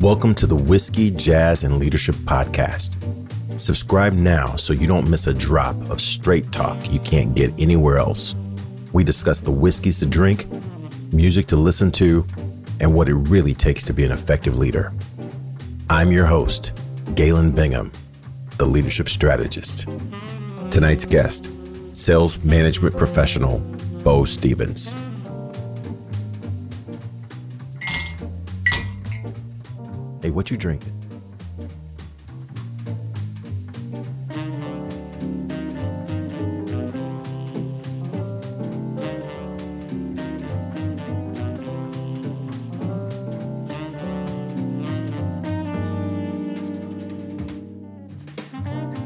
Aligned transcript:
Welcome 0.00 0.36
to 0.36 0.46
the 0.46 0.54
Whiskey, 0.54 1.10
Jazz, 1.10 1.64
and 1.64 1.78
Leadership 1.78 2.14
Podcast. 2.14 2.94
Subscribe 3.58 4.12
now 4.12 4.54
so 4.54 4.72
you 4.72 4.86
don't 4.86 5.10
miss 5.10 5.26
a 5.26 5.34
drop 5.34 5.74
of 5.90 6.00
straight 6.00 6.52
talk 6.52 6.88
you 6.88 7.00
can't 7.00 7.34
get 7.34 7.52
anywhere 7.58 7.96
else. 7.96 8.36
We 8.92 9.02
discuss 9.02 9.40
the 9.40 9.50
whiskeys 9.50 9.98
to 9.98 10.06
drink, 10.06 10.46
music 11.12 11.46
to 11.46 11.56
listen 11.56 11.90
to, 11.92 12.24
and 12.78 12.94
what 12.94 13.08
it 13.08 13.14
really 13.14 13.54
takes 13.54 13.82
to 13.84 13.92
be 13.92 14.04
an 14.04 14.12
effective 14.12 14.56
leader. 14.56 14.92
I'm 15.90 16.12
your 16.12 16.26
host, 16.26 16.80
Galen 17.16 17.50
Bingham, 17.50 17.90
the 18.56 18.66
leadership 18.66 19.08
strategist. 19.08 19.88
Tonight's 20.70 21.06
guest, 21.06 21.50
sales 21.92 22.38
management 22.44 22.96
professional, 22.96 23.58
Bo 24.04 24.24
Stevens. 24.24 24.94
Hey, 30.28 30.32
what 30.32 30.50
you 30.50 30.58
drinking? 30.58 30.92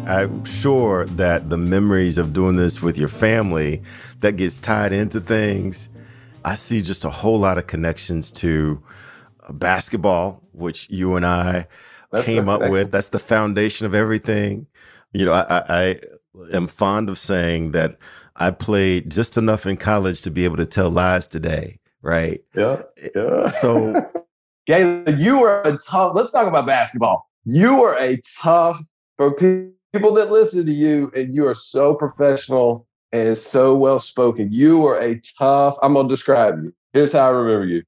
I'm 0.09 0.45
sure 0.45 1.07
that 1.07 1.49
the 1.49 1.57
memories 1.57 2.19
of 2.19 2.33
doing 2.33 2.57
this 2.57 2.83
with 2.83 2.99
your 2.99 3.07
family 3.07 3.81
that 4.23 4.37
gets 4.37 4.59
tied 4.59 4.93
into 4.93 5.21
things. 5.21 5.89
I 6.45 6.57
see 6.57 6.83
just 6.83 7.05
a 7.05 7.11
whole 7.11 7.39
lot 7.39 7.59
of 7.59 7.69
connections 7.69 8.33
to 8.33 8.83
basketball, 9.51 10.43
which 10.53 10.89
you 10.91 11.17
and 11.17 11.27
I 11.27 11.67
That's 12.11 12.25
came 12.25 12.49
up 12.49 12.69
with. 12.71 12.91
That's 12.91 13.09
the 13.09 13.19
foundation 13.19 13.87
of 13.87 13.95
everything. 13.95 14.67
You 15.13 15.27
know, 15.27 15.33
I, 15.33 15.81
I 15.81 16.01
am 16.53 16.67
fond 16.67 17.09
of 17.09 17.19
saying 17.19 17.73
that 17.73 17.99
I 18.37 18.51
played 18.51 19.11
just 19.11 19.37
enough 19.37 19.67
in 19.67 19.77
college 19.77 20.23
to 20.23 20.31
be 20.31 20.45
able 20.45 20.57
to 20.57 20.67
tell 20.67 20.91
lies 20.91 21.27
today, 21.27 21.79
right? 22.01 22.43
Eh, 22.57 22.61
yeah. 22.61 22.83
Yeah. 23.15 23.47
So, 23.47 24.11
Galen, 24.67 25.21
you 25.21 25.41
were 25.41 25.63
a 25.63 25.77
tough. 25.77 26.13
Let's 26.15 26.31
talk 26.31 26.47
about 26.47 26.67
basketball. 26.67 27.29
You 27.45 27.81
were 27.81 27.97
a 27.99 28.21
tough 28.41 28.81
for 29.17 29.33
people 29.33 30.15
that 30.15 30.31
listen 30.31 30.65
to 30.65 30.73
you, 30.73 31.13
and 31.15 31.35
you 31.35 31.47
are 31.47 31.55
so 31.55 31.95
professional 31.95 32.87
and 33.13 33.37
so 33.37 33.75
well 33.75 33.99
spoken. 33.99 34.51
You 34.51 34.79
were 34.79 34.99
a 34.99 35.21
tough. 35.39 35.77
I'm 35.83 35.95
gonna 35.95 36.09
describe 36.09 36.63
you. 36.63 36.73
Here's 36.93 37.13
how 37.13 37.27
I 37.27 37.31
remember 37.31 37.67
you: 37.67 37.83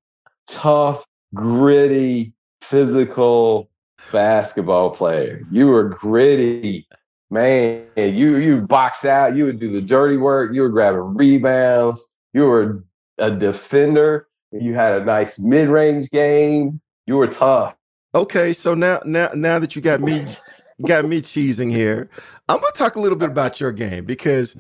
tough, 0.47 1.05
gritty, 1.35 2.33
physical 2.63 3.69
basketball 4.13 4.91
player. 4.91 5.43
You 5.51 5.67
were 5.67 5.85
gritty, 5.85 6.87
man. 7.31 7.87
You 7.97 8.37
you 8.37 8.61
boxed 8.63 9.05
out. 9.05 9.37
You 9.37 9.47
would 9.47 9.59
do 9.59 9.71
the 9.71 9.81
dirty 9.81 10.17
work. 10.17 10.55
You 10.55 10.63
were 10.63 10.69
grabbing 10.69 11.15
rebounds. 11.15 12.13
You 12.33 12.47
were 12.47 12.85
a 13.19 13.31
defender. 13.31 14.29
You 14.53 14.75
had 14.75 15.01
a 15.01 15.05
nice 15.05 15.39
mid 15.39 15.69
range 15.69 16.11
game. 16.11 16.81
You 17.07 17.17
were 17.17 17.27
tough. 17.27 17.77
Okay, 18.15 18.53
so 18.53 18.75
now 18.75 19.01
now 19.05 19.31
now 19.35 19.59
that 19.59 19.75
you 19.75 19.83
got 19.83 20.01
me 20.01 20.25
got 20.87 21.05
me 21.05 21.21
cheesing 21.21 21.71
here, 21.71 22.09
I'm 22.49 22.61
gonna 22.61 22.73
talk 22.73 22.97
a 22.97 23.01
little 23.01 23.19
bit 23.19 23.31
about 23.31 23.61
your 23.61 23.73
game 23.73 24.05
because 24.05 24.57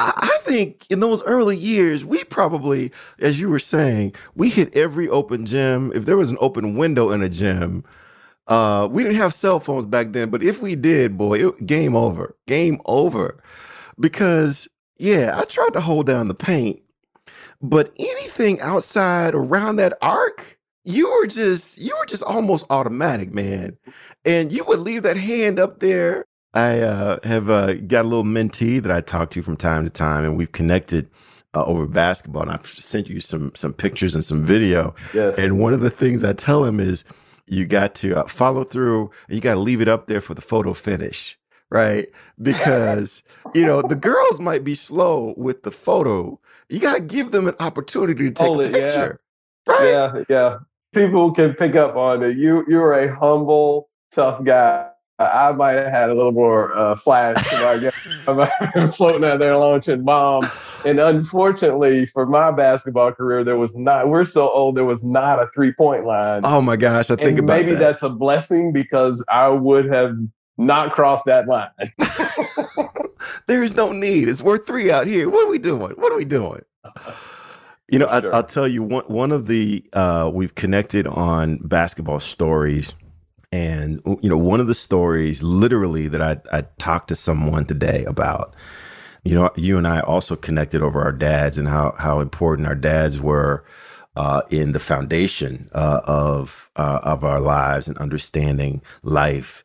I 0.00 0.38
think 0.42 0.86
in 0.90 1.00
those 1.00 1.22
early 1.24 1.56
years, 1.56 2.04
we 2.04 2.24
probably, 2.24 2.90
as 3.18 3.38
you 3.38 3.48
were 3.48 3.58
saying, 3.58 4.14
we 4.34 4.48
hit 4.48 4.74
every 4.74 5.08
open 5.08 5.46
gym. 5.46 5.92
If 5.94 6.06
there 6.06 6.16
was 6.16 6.30
an 6.30 6.38
open 6.40 6.76
window 6.76 7.10
in 7.10 7.22
a 7.22 7.28
gym, 7.28 7.84
uh, 8.46 8.88
we 8.90 9.02
didn't 9.02 9.18
have 9.18 9.34
cell 9.34 9.60
phones 9.60 9.86
back 9.86 10.12
then, 10.12 10.30
but 10.30 10.42
if 10.42 10.62
we 10.62 10.74
did, 10.74 11.18
boy, 11.18 11.48
it, 11.48 11.66
game 11.66 11.94
over, 11.94 12.36
game 12.46 12.80
over. 12.86 13.42
Because 13.98 14.68
yeah, 14.98 15.38
I 15.38 15.44
tried 15.44 15.72
to 15.74 15.80
hold 15.80 16.06
down 16.06 16.28
the 16.28 16.34
paint, 16.34 16.80
but 17.60 17.92
anything 17.98 18.60
outside 18.60 19.34
around 19.34 19.76
that 19.76 19.96
arc, 20.02 20.58
you 20.84 21.10
were 21.10 21.26
just 21.26 21.78
you 21.78 21.94
were 21.98 22.06
just 22.06 22.22
almost 22.22 22.66
automatic, 22.70 23.32
man. 23.32 23.76
And 24.24 24.50
you 24.50 24.64
would 24.64 24.80
leave 24.80 25.02
that 25.02 25.16
hand 25.16 25.58
up 25.60 25.80
there 25.80 26.26
I 26.54 26.80
uh, 26.80 27.18
have 27.22 27.48
uh, 27.48 27.74
got 27.74 28.04
a 28.04 28.08
little 28.08 28.24
mentee 28.24 28.82
that 28.82 28.90
I 28.90 29.00
talk 29.00 29.30
to 29.30 29.42
from 29.42 29.56
time 29.56 29.84
to 29.84 29.90
time, 29.90 30.24
and 30.24 30.36
we've 30.36 30.50
connected 30.50 31.08
uh, 31.54 31.64
over 31.64 31.86
basketball. 31.86 32.42
And 32.42 32.50
I've 32.50 32.66
sent 32.66 33.08
you 33.08 33.20
some 33.20 33.52
some 33.54 33.72
pictures 33.72 34.14
and 34.14 34.24
some 34.24 34.44
video. 34.44 34.94
Yes. 35.14 35.38
And 35.38 35.60
one 35.60 35.72
of 35.72 35.80
the 35.80 35.90
things 35.90 36.24
I 36.24 36.32
tell 36.32 36.64
him 36.64 36.80
is, 36.80 37.04
you 37.46 37.66
got 37.66 37.94
to 37.96 38.16
uh, 38.16 38.26
follow 38.26 38.64
through. 38.64 39.10
And 39.28 39.36
you 39.36 39.40
got 39.40 39.54
to 39.54 39.60
leave 39.60 39.80
it 39.80 39.88
up 39.88 40.06
there 40.08 40.20
for 40.20 40.34
the 40.34 40.40
photo 40.42 40.74
finish, 40.74 41.38
right? 41.70 42.08
Because 42.42 43.22
you 43.54 43.64
know 43.64 43.82
the 43.82 43.96
girls 43.96 44.40
might 44.40 44.64
be 44.64 44.74
slow 44.74 45.34
with 45.36 45.62
the 45.62 45.70
photo. 45.70 46.40
You 46.68 46.80
got 46.80 46.96
to 46.96 47.00
give 47.00 47.30
them 47.30 47.46
an 47.46 47.54
opportunity 47.60 48.24
to 48.24 48.30
take 48.34 48.46
Hold 48.46 48.60
a 48.60 48.64
it, 48.64 48.72
picture. 48.72 49.20
Yeah. 49.68 49.72
Right? 49.72 49.88
Yeah, 49.88 50.24
yeah. 50.28 50.58
People 50.92 51.30
can 51.30 51.54
pick 51.54 51.76
up 51.76 51.94
on 51.94 52.24
it. 52.24 52.36
You 52.36 52.64
you're 52.66 52.92
a 52.94 53.14
humble, 53.14 53.88
tough 54.10 54.42
guy 54.42 54.88
I 55.20 55.52
might 55.52 55.72
have 55.72 55.88
had 55.88 56.10
a 56.10 56.14
little 56.14 56.32
more 56.32 56.76
uh, 56.76 56.96
flash. 56.96 57.36
I 57.52 57.90
been 58.74 58.88
floating 58.92 59.24
out 59.24 59.38
there 59.38 59.56
launching 59.56 60.02
bombs. 60.02 60.48
And 60.86 60.98
unfortunately 60.98 62.06
for 62.06 62.24
my 62.24 62.50
basketball 62.50 63.12
career, 63.12 63.44
there 63.44 63.58
was 63.58 63.76
not, 63.76 64.08
we're 64.08 64.24
so 64.24 64.50
old, 64.50 64.76
there 64.76 64.86
was 64.86 65.04
not 65.04 65.38
a 65.38 65.50
three 65.54 65.72
point 65.72 66.06
line. 66.06 66.40
Oh 66.44 66.62
my 66.62 66.76
gosh. 66.76 67.10
I 67.10 67.16
think 67.16 67.38
and 67.38 67.40
about 67.40 67.60
maybe 67.60 67.72
that. 67.72 67.78
that's 67.78 68.02
a 68.02 68.08
blessing 68.08 68.72
because 68.72 69.22
I 69.28 69.48
would 69.48 69.84
have 69.86 70.16
not 70.56 70.90
crossed 70.90 71.26
that 71.26 71.46
line. 71.46 71.68
there 73.46 73.62
is 73.62 73.74
no 73.74 73.92
need. 73.92 74.28
It's 74.28 74.42
worth 74.42 74.66
three 74.66 74.90
out 74.90 75.06
here. 75.06 75.28
What 75.28 75.46
are 75.46 75.50
we 75.50 75.58
doing? 75.58 75.92
What 75.92 76.12
are 76.12 76.16
we 76.16 76.24
doing? 76.24 76.62
You 77.88 77.98
know, 77.98 78.06
sure. 78.20 78.32
I, 78.32 78.36
will 78.36 78.44
tell 78.44 78.68
you 78.68 78.82
one 78.82 79.04
one 79.06 79.32
of 79.32 79.48
the 79.48 79.84
uh, 79.92 80.30
we've 80.32 80.54
connected 80.54 81.06
on 81.06 81.58
basketball 81.58 82.20
stories 82.20 82.94
and 83.52 84.00
you 84.22 84.28
know, 84.28 84.36
one 84.36 84.60
of 84.60 84.66
the 84.66 84.74
stories, 84.74 85.42
literally, 85.42 86.08
that 86.08 86.22
I 86.22 86.38
I 86.56 86.62
talked 86.78 87.08
to 87.08 87.16
someone 87.16 87.64
today 87.66 88.04
about. 88.04 88.54
You 89.22 89.34
know, 89.34 89.50
you 89.54 89.76
and 89.76 89.86
I 89.86 90.00
also 90.00 90.34
connected 90.34 90.82
over 90.82 91.02
our 91.02 91.12
dads 91.12 91.58
and 91.58 91.68
how 91.68 91.94
how 91.98 92.20
important 92.20 92.66
our 92.68 92.74
dads 92.74 93.20
were 93.20 93.64
uh, 94.16 94.42
in 94.50 94.72
the 94.72 94.78
foundation 94.78 95.68
uh, 95.74 96.00
of 96.04 96.70
uh, 96.76 97.00
of 97.02 97.24
our 97.24 97.40
lives 97.40 97.88
and 97.88 97.98
understanding 97.98 98.82
life. 99.02 99.64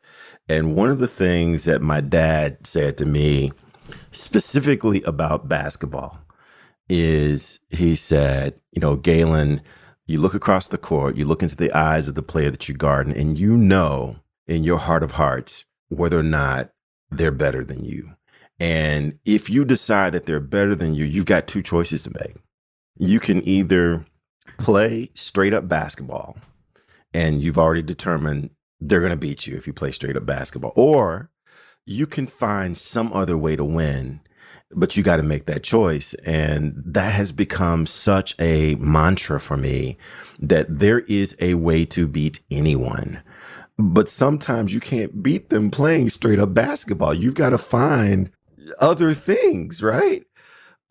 And 0.49 0.75
one 0.75 0.89
of 0.89 0.99
the 0.99 1.07
things 1.07 1.65
that 1.65 1.81
my 1.81 2.01
dad 2.01 2.67
said 2.67 2.97
to 2.97 3.05
me, 3.05 3.51
specifically 4.11 5.01
about 5.03 5.47
basketball, 5.47 6.19
is 6.89 7.59
he 7.69 7.95
said, 7.95 8.59
you 8.71 8.79
know, 8.79 8.95
Galen, 8.95 9.61
you 10.07 10.19
look 10.19 10.33
across 10.33 10.67
the 10.67 10.77
court, 10.77 11.15
you 11.15 11.25
look 11.25 11.41
into 11.41 11.55
the 11.55 11.75
eyes 11.75 12.07
of 12.07 12.15
the 12.15 12.21
player 12.21 12.51
that 12.51 12.69
you 12.69 12.75
guard, 12.75 13.07
and 13.07 13.37
you 13.37 13.57
know 13.57 14.17
in 14.47 14.63
your 14.63 14.77
heart 14.77 15.03
of 15.03 15.13
hearts 15.13 15.65
whether 15.89 16.19
or 16.19 16.23
not 16.23 16.71
they're 17.11 17.31
better 17.31 17.63
than 17.63 17.83
you. 17.83 18.11
And 18.59 19.19
if 19.25 19.49
you 19.49 19.65
decide 19.65 20.13
that 20.13 20.25
they're 20.25 20.39
better 20.39 20.75
than 20.75 20.93
you, 20.93 21.05
you've 21.05 21.25
got 21.25 21.47
two 21.47 21.61
choices 21.61 22.03
to 22.03 22.11
make. 22.19 22.35
You 22.97 23.19
can 23.19 23.45
either 23.47 24.05
play 24.57 25.11
straight 25.13 25.53
up 25.53 25.67
basketball, 25.67 26.37
and 27.13 27.41
you've 27.41 27.57
already 27.57 27.81
determined 27.81 28.51
they're 28.79 29.01
going 29.01 29.09
to 29.11 29.17
beat 29.17 29.47
you 29.47 29.57
if 29.57 29.67
you 29.67 29.73
play 29.73 29.91
straight 29.91 30.15
up 30.15 30.25
basketball, 30.25 30.73
or 30.75 31.31
you 31.85 32.07
can 32.07 32.27
find 32.27 32.77
some 32.77 33.11
other 33.11 33.37
way 33.37 33.55
to 33.55 33.63
win 33.63 34.21
but 34.71 34.97
you 34.97 35.03
got 35.03 35.17
to 35.17 35.23
make 35.23 35.45
that 35.45 35.63
choice. 35.63 36.13
And 36.25 36.81
that 36.85 37.13
has 37.13 37.31
become 37.31 37.85
such 37.85 38.35
a 38.39 38.75
mantra 38.75 39.39
for 39.39 39.57
me 39.57 39.97
that 40.39 40.79
there 40.79 40.99
is 41.01 41.35
a 41.39 41.53
way 41.55 41.85
to 41.85 42.07
beat 42.07 42.41
anyone. 42.51 43.21
But 43.77 44.09
sometimes 44.09 44.73
you 44.73 44.79
can't 44.79 45.21
beat 45.21 45.49
them 45.49 45.69
playing 45.69 46.09
straight 46.09 46.39
up 46.39 46.53
basketball. 46.53 47.13
You've 47.13 47.35
got 47.35 47.49
to 47.49 47.57
find 47.57 48.31
other 48.79 49.13
things, 49.13 49.81
right? 49.83 50.25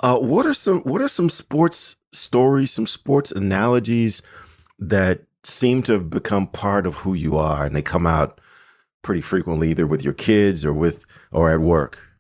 Uh, 0.00 0.18
what 0.18 0.44
are 0.44 0.54
some 0.54 0.80
what 0.80 1.00
are 1.00 1.08
some 1.08 1.30
sports 1.30 1.96
stories, 2.12 2.70
some 2.70 2.86
sports 2.86 3.30
analogies 3.30 4.22
that 4.78 5.22
seem 5.44 5.82
to 5.82 5.92
have 5.92 6.10
become 6.10 6.46
part 6.46 6.86
of 6.86 6.96
who 6.96 7.14
you 7.14 7.36
are 7.36 7.64
and 7.64 7.76
they 7.76 7.82
come 7.82 8.06
out 8.06 8.40
pretty 9.02 9.20
frequently 9.20 9.70
either 9.70 9.86
with 9.86 10.02
your 10.02 10.12
kids 10.12 10.64
or 10.64 10.72
with 10.72 11.04
or 11.32 11.50
at 11.50 11.60
work? 11.60 12.13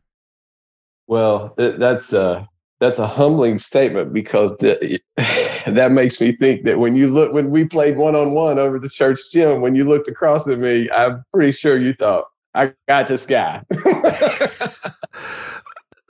Well, 1.06 1.54
that's 1.56 2.12
a 2.12 2.48
that's 2.80 2.98
a 2.98 3.06
humbling 3.06 3.58
statement 3.58 4.12
because 4.12 4.56
the, 4.58 5.00
that 5.66 5.92
makes 5.92 6.20
me 6.20 6.32
think 6.32 6.64
that 6.64 6.78
when 6.78 6.96
you 6.96 7.08
look 7.08 7.32
when 7.32 7.50
we 7.50 7.64
played 7.64 7.96
one 7.96 8.14
on 8.14 8.32
one 8.32 8.58
over 8.58 8.78
the 8.78 8.88
church 8.88 9.18
gym, 9.32 9.60
when 9.60 9.74
you 9.74 9.84
looked 9.84 10.08
across 10.08 10.48
at 10.48 10.58
me, 10.58 10.90
I'm 10.90 11.24
pretty 11.32 11.52
sure 11.52 11.78
you 11.78 11.94
thought 11.94 12.24
I 12.54 12.72
got 12.88 13.06
this 13.06 13.26
guy. 13.26 13.62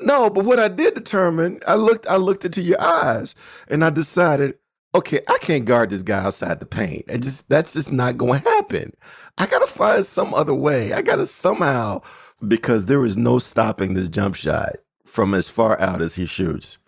no, 0.00 0.30
but 0.30 0.44
what 0.44 0.60
I 0.60 0.68
did 0.68 0.94
determine, 0.94 1.60
I 1.66 1.74
looked 1.74 2.06
I 2.06 2.16
looked 2.16 2.44
into 2.44 2.62
your 2.62 2.80
eyes 2.80 3.34
and 3.68 3.84
I 3.84 3.90
decided, 3.90 4.54
okay, 4.94 5.20
I 5.28 5.38
can't 5.38 5.64
guard 5.64 5.90
this 5.90 6.02
guy 6.02 6.24
outside 6.24 6.60
the 6.60 6.66
paint. 6.66 7.04
I 7.12 7.18
just 7.18 7.48
that's 7.48 7.72
just 7.72 7.92
not 7.92 8.16
going 8.16 8.42
to 8.42 8.48
happen. 8.48 8.92
I 9.38 9.46
got 9.46 9.60
to 9.60 9.66
find 9.66 10.06
some 10.06 10.34
other 10.34 10.54
way. 10.54 10.92
I 10.92 11.02
got 11.02 11.16
to 11.16 11.26
somehow 11.26 12.02
because 12.46 12.86
there 12.86 13.04
is 13.04 13.16
no 13.16 13.38
stopping 13.38 13.94
this 13.94 14.08
jump 14.08 14.34
shot 14.34 14.76
from 15.04 15.34
as 15.34 15.48
far 15.48 15.80
out 15.80 16.00
as 16.00 16.16
he 16.16 16.26
shoots. 16.26 16.78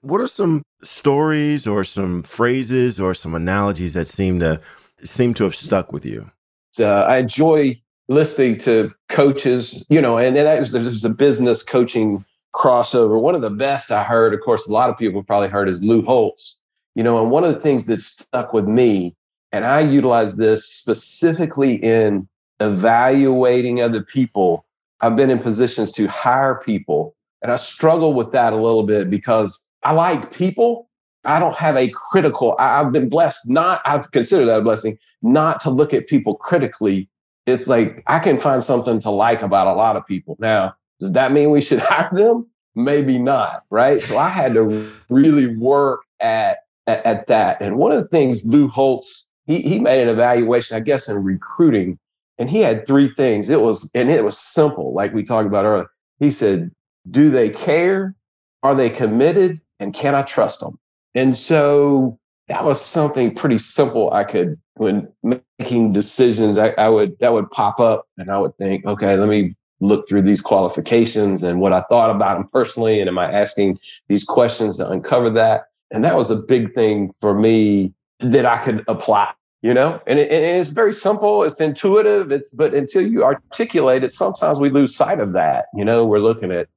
What 0.00 0.20
are 0.20 0.28
some 0.28 0.62
stories 0.82 1.66
or 1.66 1.82
some 1.84 2.22
phrases 2.22 3.00
or 3.00 3.12
some 3.14 3.34
analogies 3.34 3.94
that 3.94 4.08
seem 4.08 4.40
to 4.40 4.60
seem 5.02 5.34
to 5.34 5.44
have 5.44 5.54
stuck 5.54 5.92
with 5.92 6.06
you? 6.06 6.30
Uh, 6.78 7.02
I 7.02 7.18
enjoy 7.18 7.80
listening 8.08 8.58
to 8.58 8.92
coaches, 9.08 9.84
you 9.88 10.00
know, 10.00 10.16
and 10.18 10.36
then 10.36 10.44
there's, 10.44 10.72
there's 10.72 11.04
a 11.04 11.10
business 11.10 11.62
coaching 11.62 12.24
crossover. 12.54 13.20
One 13.20 13.34
of 13.34 13.40
the 13.40 13.50
best 13.50 13.90
I 13.90 14.04
heard, 14.04 14.32
of 14.32 14.40
course, 14.40 14.66
a 14.66 14.72
lot 14.72 14.90
of 14.90 14.96
people 14.96 15.22
probably 15.22 15.48
heard 15.48 15.68
is 15.68 15.82
Lou 15.82 16.02
Holtz, 16.02 16.58
you 16.94 17.02
know, 17.02 17.20
and 17.20 17.30
one 17.30 17.44
of 17.44 17.52
the 17.52 17.60
things 17.60 17.86
that 17.86 18.00
stuck 18.00 18.52
with 18.52 18.66
me, 18.66 19.16
and 19.52 19.64
I 19.64 19.80
utilize 19.80 20.36
this 20.36 20.66
specifically 20.66 21.74
in 21.76 22.28
evaluating 22.60 23.80
other 23.80 24.02
people. 24.02 24.64
I've 25.00 25.16
been 25.16 25.30
in 25.30 25.38
positions 25.38 25.92
to 25.92 26.06
hire 26.06 26.54
people 26.54 27.15
and 27.46 27.52
I 27.52 27.56
struggle 27.56 28.12
with 28.12 28.32
that 28.32 28.52
a 28.52 28.56
little 28.56 28.82
bit 28.82 29.08
because 29.08 29.64
I 29.84 29.92
like 29.92 30.34
people. 30.34 30.90
I 31.24 31.38
don't 31.38 31.54
have 31.54 31.76
a 31.76 31.88
critical, 31.90 32.56
I, 32.58 32.78
have 32.78 32.90
been 32.90 33.08
blessed 33.08 33.48
not, 33.48 33.82
I've 33.84 34.10
considered 34.10 34.46
that 34.46 34.58
a 34.58 34.62
blessing, 34.62 34.98
not 35.22 35.60
to 35.60 35.70
look 35.70 35.94
at 35.94 36.08
people 36.08 36.34
critically. 36.34 37.08
It's 37.46 37.68
like 37.68 38.02
I 38.08 38.18
can 38.18 38.38
find 38.38 38.64
something 38.64 39.00
to 39.00 39.10
like 39.10 39.42
about 39.42 39.68
a 39.68 39.74
lot 39.74 39.94
of 39.96 40.04
people. 40.06 40.36
Now, 40.40 40.74
does 40.98 41.12
that 41.12 41.30
mean 41.30 41.50
we 41.50 41.60
should 41.60 41.78
hire 41.80 42.10
them? 42.12 42.48
Maybe 42.74 43.16
not, 43.16 43.62
right? 43.70 44.00
So 44.02 44.18
I 44.18 44.28
had 44.28 44.54
to 44.54 44.92
really 45.08 45.56
work 45.56 46.00
at, 46.18 46.58
at, 46.88 47.06
at 47.06 47.26
that. 47.28 47.60
And 47.60 47.76
one 47.76 47.92
of 47.92 48.02
the 48.02 48.08
things 48.08 48.44
Lou 48.44 48.66
Holtz, 48.66 49.28
he, 49.46 49.62
he 49.62 49.78
made 49.78 50.02
an 50.02 50.08
evaluation, 50.08 50.76
I 50.76 50.80
guess, 50.80 51.08
in 51.08 51.22
recruiting, 51.22 51.98
and 52.38 52.50
he 52.50 52.58
had 52.58 52.88
three 52.88 53.08
things. 53.08 53.48
It 53.48 53.60
was, 53.60 53.88
and 53.94 54.10
it 54.10 54.24
was 54.24 54.36
simple, 54.36 54.92
like 54.92 55.14
we 55.14 55.22
talked 55.22 55.46
about 55.46 55.64
earlier. 55.64 55.88
He 56.18 56.32
said, 56.32 56.72
do 57.10 57.30
they 57.30 57.50
care? 57.50 58.14
Are 58.62 58.74
they 58.74 58.90
committed? 58.90 59.60
And 59.78 59.94
can 59.94 60.14
I 60.14 60.22
trust 60.22 60.60
them? 60.60 60.78
And 61.14 61.36
so 61.36 62.18
that 62.48 62.64
was 62.64 62.80
something 62.80 63.34
pretty 63.34 63.58
simple. 63.58 64.12
I 64.12 64.24
could, 64.24 64.58
when 64.74 65.08
making 65.58 65.92
decisions, 65.92 66.58
I, 66.58 66.68
I 66.78 66.88
would, 66.88 67.18
that 67.20 67.32
would 67.32 67.50
pop 67.50 67.80
up 67.80 68.06
and 68.18 68.30
I 68.30 68.38
would 68.38 68.56
think, 68.56 68.86
okay, 68.86 69.16
let 69.16 69.28
me 69.28 69.54
look 69.80 70.08
through 70.08 70.22
these 70.22 70.40
qualifications 70.40 71.42
and 71.42 71.60
what 71.60 71.72
I 71.72 71.82
thought 71.82 72.10
about 72.10 72.38
them 72.38 72.48
personally. 72.52 73.00
And 73.00 73.08
am 73.08 73.18
I 73.18 73.30
asking 73.30 73.78
these 74.08 74.24
questions 74.24 74.78
to 74.78 74.88
uncover 74.88 75.28
that? 75.30 75.64
And 75.90 76.04
that 76.04 76.16
was 76.16 76.30
a 76.30 76.36
big 76.36 76.74
thing 76.74 77.12
for 77.20 77.34
me 77.34 77.92
that 78.20 78.46
I 78.46 78.58
could 78.58 78.84
apply, 78.88 79.32
you 79.62 79.74
know, 79.74 80.00
and, 80.06 80.18
it, 80.18 80.30
and 80.30 80.60
it's 80.60 80.70
very 80.70 80.92
simple. 80.92 81.42
It's 81.42 81.60
intuitive. 81.60 82.32
It's, 82.32 82.50
but 82.50 82.72
until 82.72 83.06
you 83.06 83.24
articulate 83.24 84.02
it, 84.02 84.12
sometimes 84.12 84.58
we 84.58 84.70
lose 84.70 84.96
sight 84.96 85.20
of 85.20 85.32
that. 85.34 85.66
You 85.74 85.84
know, 85.84 86.06
we're 86.06 86.20
looking 86.20 86.50
at 86.50 86.68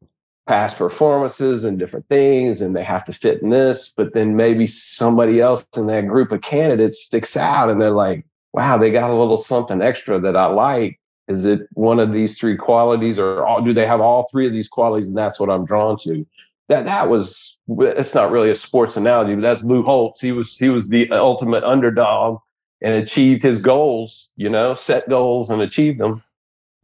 past 0.50 0.80
performances 0.80 1.64
and 1.64 1.78
different 1.78 2.08
things 2.10 2.60
and 2.60 2.76
they 2.76 2.84
have 2.84 3.06
to 3.06 3.14
fit 3.14 3.40
in 3.44 3.52
this 3.52 3.94
but 3.96 4.14
then 4.14 4.36
maybe 4.36 4.66
somebody 4.66 5.40
else 5.40 5.64
in 5.78 5.86
that 5.86 6.08
group 6.08 6.32
of 6.32 6.42
candidates 6.42 7.04
sticks 7.04 7.38
out 7.38 7.70
and 7.70 7.80
they're 7.80 7.92
like 7.92 8.26
wow 8.52 8.76
they 8.76 8.90
got 8.90 9.12
a 9.12 9.16
little 9.16 9.38
something 9.38 9.80
extra 9.80 10.20
that 10.20 10.36
i 10.36 10.48
like. 10.48 11.00
Is 11.28 11.46
it 11.46 11.68
one 11.74 12.00
of 12.00 12.12
these 12.12 12.40
three 12.40 12.58
qualities 12.58 13.20
or 13.20 13.46
all, 13.46 13.62
do 13.62 13.74
they 13.74 13.86
have 13.86 14.02
all 14.02 14.28
three 14.32 14.48
of 14.48 14.52
these 14.52 14.68
qualities 14.68 15.10
and 15.10 15.16
that's 15.16 15.40
what 15.40 15.52
i'm 15.52 15.66
drawn 15.66 15.98
to? 16.00 16.26
That 16.68 16.86
that 16.86 17.10
was 17.10 17.60
it's 17.68 18.16
not 18.16 18.32
really 18.32 18.50
a 18.50 18.56
sports 18.56 18.98
analogy 18.98 19.36
but 19.36 19.42
that's 19.42 19.64
lou 19.64 19.84
holtz. 19.84 20.20
He 20.20 20.32
was 20.32 20.58
he 20.58 20.70
was 20.70 20.90
the 20.90 21.12
ultimate 21.12 21.64
underdog 21.64 22.40
and 22.82 22.96
achieved 22.96 23.44
his 23.44 23.62
goals 23.62 24.30
you 24.36 24.50
know 24.50 24.74
set 24.74 25.08
goals 25.10 25.52
and 25.52 25.62
achieved 25.62 26.00
them 26.00 26.24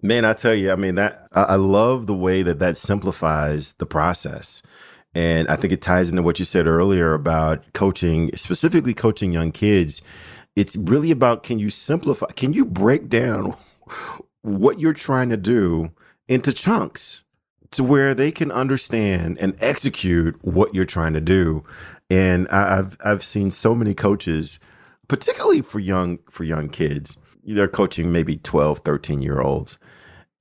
Man, 0.06 0.24
I 0.24 0.34
tell 0.34 0.54
you, 0.54 0.72
I 0.72 0.76
mean 0.76 0.94
that 0.96 1.28
I, 1.32 1.56
love 1.56 2.06
the 2.06 2.14
way 2.14 2.44
that 2.44 2.60
that 2.60 2.78
simplifies 2.78 3.74
the 3.74 3.88
process. 3.88 4.62
And 5.16 5.48
I 5.48 5.56
think 5.56 5.74
it 5.74 5.82
ties 5.82 6.12
into 6.12 6.22
what 6.22 6.38
you 6.38 6.46
said 6.46 6.68
earlier 6.68 7.16
about 7.16 7.64
coaching, 7.74 8.30
specifically 8.36 8.94
coaching 8.94 9.32
young 9.32 9.52
kids. 9.52 10.04
It's 10.56 10.76
really 10.76 11.10
about 11.10 11.42
can 11.42 11.58
you 11.58 11.72
simplify, 11.72 12.28
can 12.36 12.54
you 12.54 12.66
break 12.66 13.10
down 13.10 13.56
what 14.44 14.80
you're 14.80 14.94
trying 14.94 15.30
to 15.30 15.38
do 15.38 15.92
into 16.28 16.54
chunks 16.54 17.24
to 17.72 17.84
where 17.84 18.14
they 18.14 18.32
can 18.32 18.52
understand 18.52 19.40
and 19.40 19.56
execute 19.60 20.38
what 20.44 20.76
you're 20.76 20.86
trying 20.86 21.14
to 21.14 21.22
do. 21.22 21.64
And 22.12 22.48
I, 22.52 22.78
I've 22.78 22.98
I've 23.04 23.24
seen 23.24 23.50
so 23.50 23.74
many 23.74 23.96
coaches, 23.96 24.60
particularly 25.08 25.64
for 25.64 25.80
young 25.80 26.20
for 26.30 26.44
young 26.44 26.70
kids, 26.70 27.18
they're 27.44 27.68
coaching 27.68 28.12
maybe 28.12 28.38
12, 28.38 28.80
13 28.80 29.24
year 29.24 29.42
olds. 29.42 29.80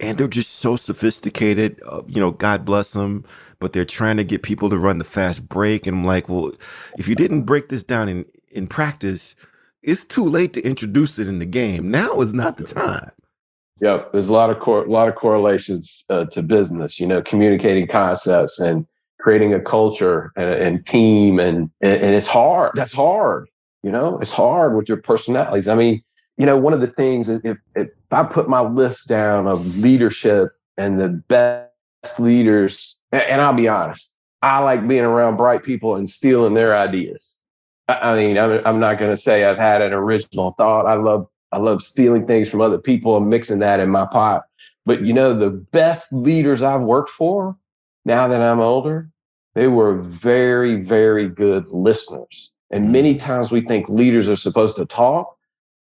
And 0.00 0.18
they're 0.18 0.28
just 0.28 0.56
so 0.56 0.76
sophisticated. 0.76 1.80
Uh, 1.86 2.02
you 2.06 2.20
know, 2.20 2.32
God 2.32 2.64
bless 2.64 2.92
them, 2.92 3.24
but 3.60 3.72
they're 3.72 3.84
trying 3.84 4.16
to 4.16 4.24
get 4.24 4.42
people 4.42 4.68
to 4.70 4.78
run 4.78 4.98
the 4.98 5.04
fast 5.04 5.48
break. 5.48 5.86
And 5.86 5.98
I'm 5.98 6.04
like, 6.04 6.28
well, 6.28 6.52
if 6.98 7.06
you 7.06 7.14
didn't 7.14 7.42
break 7.42 7.68
this 7.68 7.82
down 7.82 8.08
in, 8.08 8.24
in 8.50 8.66
practice, 8.66 9.36
it's 9.82 10.04
too 10.04 10.24
late 10.24 10.52
to 10.54 10.62
introduce 10.62 11.18
it 11.18 11.28
in 11.28 11.38
the 11.38 11.46
game. 11.46 11.90
Now 11.90 12.20
is 12.20 12.34
not 12.34 12.56
the 12.56 12.64
time. 12.64 13.10
Yep, 13.80 14.12
there's 14.12 14.28
a 14.28 14.32
lot 14.32 14.50
of 14.50 14.60
cor- 14.60 14.84
a 14.84 14.90
lot 14.90 15.08
of 15.08 15.14
correlations 15.14 16.04
uh, 16.08 16.24
to 16.26 16.42
business. 16.42 17.00
You 17.00 17.06
know, 17.06 17.20
communicating 17.22 17.86
concepts 17.86 18.60
and 18.60 18.86
creating 19.20 19.52
a 19.52 19.60
culture 19.60 20.32
and, 20.36 20.54
and 20.54 20.86
team, 20.86 21.38
and, 21.38 21.70
and 21.80 22.00
and 22.00 22.14
it's 22.14 22.26
hard. 22.26 22.72
That's 22.74 22.92
hard. 22.92 23.48
You 23.82 23.90
know, 23.90 24.18
it's 24.20 24.30
hard 24.30 24.76
with 24.76 24.88
your 24.88 24.98
personalities. 24.98 25.68
I 25.68 25.74
mean, 25.74 26.02
you 26.36 26.46
know, 26.46 26.56
one 26.56 26.72
of 26.72 26.80
the 26.80 26.86
things 26.86 27.28
is 27.28 27.40
if, 27.44 27.58
if 27.74 27.88
I 28.10 28.24
put 28.24 28.48
my 28.48 28.60
list 28.60 29.08
down 29.08 29.46
of 29.46 29.78
leadership 29.78 30.50
and 30.76 31.00
the 31.00 31.08
best 31.08 32.18
leaders, 32.18 32.98
and 33.12 33.40
I'll 33.40 33.52
be 33.52 33.68
honest, 33.68 34.16
I 34.42 34.58
like 34.58 34.86
being 34.86 35.04
around 35.04 35.36
bright 35.36 35.62
people 35.62 35.96
and 35.96 36.08
stealing 36.08 36.54
their 36.54 36.76
ideas. 36.76 37.38
I 37.88 38.16
mean, 38.16 38.38
I'm, 38.38 38.80
not 38.80 38.98
going 38.98 39.10
to 39.10 39.16
say 39.16 39.44
I've 39.44 39.58
had 39.58 39.82
an 39.82 39.92
original 39.92 40.52
thought. 40.52 40.86
I 40.86 40.94
love 40.94 41.28
I 41.52 41.58
love 41.58 41.82
stealing 41.82 42.26
things 42.26 42.50
from 42.50 42.60
other 42.60 42.78
people 42.78 43.16
and 43.16 43.28
mixing 43.28 43.60
that 43.60 43.78
in 43.78 43.88
my 43.88 44.06
pot. 44.06 44.42
But 44.84 45.02
you 45.02 45.12
know, 45.12 45.34
the 45.34 45.50
best 45.50 46.12
leaders 46.12 46.62
I've 46.62 46.80
worked 46.80 47.10
for, 47.10 47.56
now 48.04 48.26
that 48.26 48.42
I'm 48.42 48.58
older, 48.58 49.08
they 49.54 49.68
were 49.68 49.94
very, 49.94 50.76
very 50.76 51.28
good 51.28 51.68
listeners. 51.68 52.50
And 52.70 52.90
many 52.90 53.14
times 53.14 53.52
we 53.52 53.60
think 53.60 53.88
leaders 53.88 54.28
are 54.28 54.36
supposed 54.36 54.76
to 54.76 54.84
talk, 54.84 55.36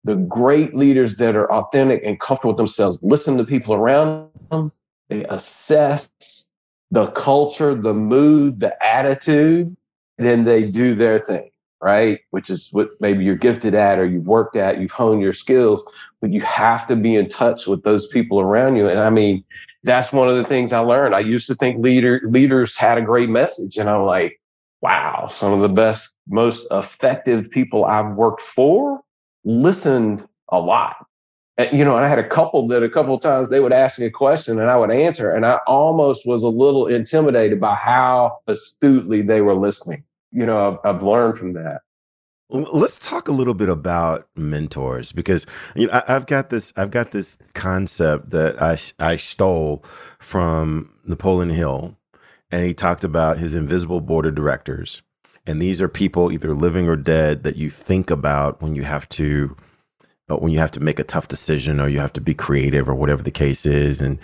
the 0.04 0.16
great 0.16 0.76
leaders 0.76 1.18
that 1.18 1.36
are 1.36 1.52
authentic 1.52 2.02
and 2.04 2.20
comfortable 2.20 2.52
with 2.52 2.58
themselves 2.58 3.00
listen 3.02 3.38
to 3.38 3.44
people 3.44 3.74
around 3.74 4.30
them 4.52 4.72
they 5.10 5.24
assess 5.26 6.52
the 6.92 7.08
culture 7.12 7.76
the 7.76 7.94
mood 7.94 8.60
the 8.60 8.86
attitude 8.86 9.76
then 10.18 10.44
they 10.44 10.64
do 10.64 10.96
their 10.96 11.20
thing 11.20 11.50
right? 11.82 12.20
Which 12.32 12.50
is 12.50 12.70
what 12.72 12.90
maybe 13.00 13.24
you're 13.24 13.36
gifted 13.36 13.74
at 13.74 14.00
or 14.00 14.06
you've 14.06 14.26
worked 14.26 14.56
at 14.56 14.80
you've 14.80 14.92
honed 14.92 15.22
your 15.22 15.34
skills 15.34 15.86
but 16.22 16.32
you 16.32 16.42
have 16.42 16.86
to 16.88 16.96
be 16.96 17.16
in 17.16 17.30
touch 17.30 17.68
with 17.68 17.84
those 17.84 18.08
people 18.08 18.42
around 18.42 18.76
you. 18.76 18.88
And 18.88 19.00
i 19.00 19.10
mean 19.10 19.44
that's 19.84 20.12
one 20.12 20.28
of 20.28 20.36
the 20.36 20.44
things 20.44 20.74
i 20.74 20.80
learned. 20.80 21.16
I 21.16 21.22
used 21.22 21.48
to 21.48 21.56
think 21.56 21.82
leader 21.82 22.22
leaders 22.26 22.76
had 22.76 22.98
a 22.98 23.02
great 23.02 23.30
message 23.30 23.78
and 23.78 23.90
i'm 23.90 24.04
like 24.06 24.40
wow 24.82 25.28
some 25.30 25.54
of 25.54 25.62
the 25.62 25.74
best 25.74 26.10
most 26.28 26.68
effective 26.72 27.50
people 27.50 27.86
I've 27.86 28.16
worked 28.16 28.42
for 28.42 29.02
listened 29.44 30.28
a 30.50 30.60
lot. 30.60 30.96
You 31.74 31.84
know, 31.84 31.98
I 31.98 32.08
had 32.08 32.20
a 32.20 32.28
couple 32.28 32.68
that 32.70 32.84
a 32.84 32.90
couple 32.90 33.14
of 33.14 33.22
times 33.22 33.50
they 33.50 33.60
would 33.60 33.74
ask 33.74 34.00
me 34.00 34.06
a 34.06 34.12
question 34.12 34.60
and 34.60 34.70
I 34.70 34.78
would 34.78 34.92
answer, 34.92 35.34
and 35.34 35.46
I 35.46 35.60
almost 35.68 36.26
was 36.26 36.42
a 36.42 36.48
little 36.48 36.88
intimidated 36.88 37.60
by 37.60 37.76
how 37.76 38.38
astutely 38.48 39.22
they 39.22 39.42
were 39.42 39.56
listening. 39.56 40.04
You 40.32 40.46
know, 40.46 40.80
I've, 40.86 40.96
I've 40.96 41.04
learned 41.04 41.38
from 41.38 41.54
that. 41.54 41.82
Let's 42.52 42.98
talk 42.98 43.28
a 43.28 43.34
little 43.34 43.54
bit 43.54 43.70
about 43.70 44.28
mentors 44.36 45.12
because 45.12 45.46
you 45.76 45.86
know 45.86 46.02
I, 46.08 46.14
have 46.14 46.26
got 46.26 46.50
this 46.50 46.74
I've 46.76 46.90
got 46.90 47.12
this 47.12 47.38
concept 47.54 48.32
that 48.32 48.60
I 48.60 48.78
I 48.98 49.18
stole 49.18 49.84
from 50.18 50.92
Napoleon 51.06 51.52
Hill, 51.52 51.96
and 52.50 52.66
he 52.66 52.74
talked 52.74 53.04
about 53.04 53.38
his 53.38 53.54
invisible 53.54 54.02
board 54.02 54.26
of 54.26 54.34
directors, 54.34 55.04
and 55.50 55.60
these 55.60 55.82
are 55.82 55.88
people 55.88 56.32
either 56.32 56.54
living 56.54 56.88
or 56.88 56.96
dead 56.96 57.44
that 57.44 57.56
you 57.56 57.72
think 57.72 58.12
about 58.12 58.62
when 58.62 58.76
you 58.76 58.84
have 58.84 59.10
to 59.10 59.56
uh, 60.30 60.36
when 60.36 60.52
you 60.52 60.60
have 60.60 60.70
to 60.72 60.80
make 60.80 61.00
a 61.00 61.04
tough 61.04 61.28
decision 61.28 61.80
or 61.80 61.90
you 61.90 62.00
have 62.00 62.14
to 62.14 62.22
be 62.22 62.36
creative 62.36 62.88
or 62.88 62.94
whatever 62.94 63.24
the 63.24 63.32
case 63.32 63.66
is, 63.66 64.00
and 64.00 64.20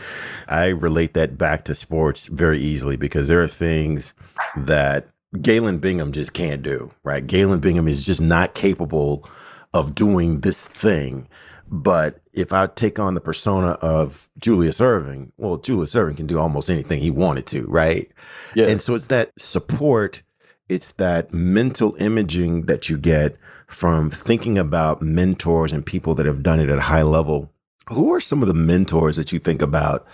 I 0.47 0.67
relate 0.67 1.15
that 1.15 1.35
back 1.35 1.65
to 1.65 1.73
sports 1.73 2.27
very 2.27 2.59
easily 2.59 2.95
because 2.95 3.27
there 3.27 3.41
are 3.41 3.47
things 3.47 4.13
that 4.55 5.07
Galen 5.41 5.79
Bingham 5.79 6.11
just 6.11 6.33
can't 6.33 6.61
do, 6.61 6.91
right? 7.03 7.25
Galen 7.25 7.59
Bingham 7.59 7.87
is 7.87 8.05
just 8.05 8.21
not 8.21 8.53
capable 8.53 9.27
of 9.73 9.95
doing 9.95 10.41
this 10.41 10.65
thing. 10.65 11.27
But 11.67 12.21
if 12.31 12.53
I 12.53 12.67
take 12.67 12.99
on 12.99 13.15
the 13.15 13.21
persona 13.21 13.71
of 13.81 14.29
Julius 14.37 14.79
Erving, 14.79 15.31
well, 15.37 15.57
Julius 15.57 15.95
Erving 15.95 16.17
can 16.17 16.27
do 16.27 16.37
almost 16.37 16.69
anything 16.69 16.99
he 16.99 17.09
wanted 17.09 17.47
to, 17.47 17.63
right? 17.63 18.11
Yeah. 18.53 18.67
And 18.67 18.79
so 18.79 18.93
it's 18.93 19.07
that 19.07 19.31
support, 19.39 20.21
it's 20.69 20.91
that 20.93 21.33
mental 21.33 21.95
imaging 21.99 22.63
that 22.63 22.89
you 22.89 22.97
get 22.97 23.37
from 23.67 24.09
thinking 24.09 24.57
about 24.57 25.01
mentors 25.01 25.71
and 25.71 25.85
people 25.85 26.15
that 26.15 26.25
have 26.25 26.43
done 26.43 26.59
it 26.59 26.69
at 26.69 26.77
a 26.77 26.81
high 26.81 27.03
level. 27.03 27.51
Who 27.89 28.13
are 28.13 28.21
some 28.21 28.41
of 28.41 28.47
the 28.47 28.53
mentors 28.53 29.15
that 29.15 29.31
you 29.31 29.39
think 29.39 29.61
about 29.61 30.05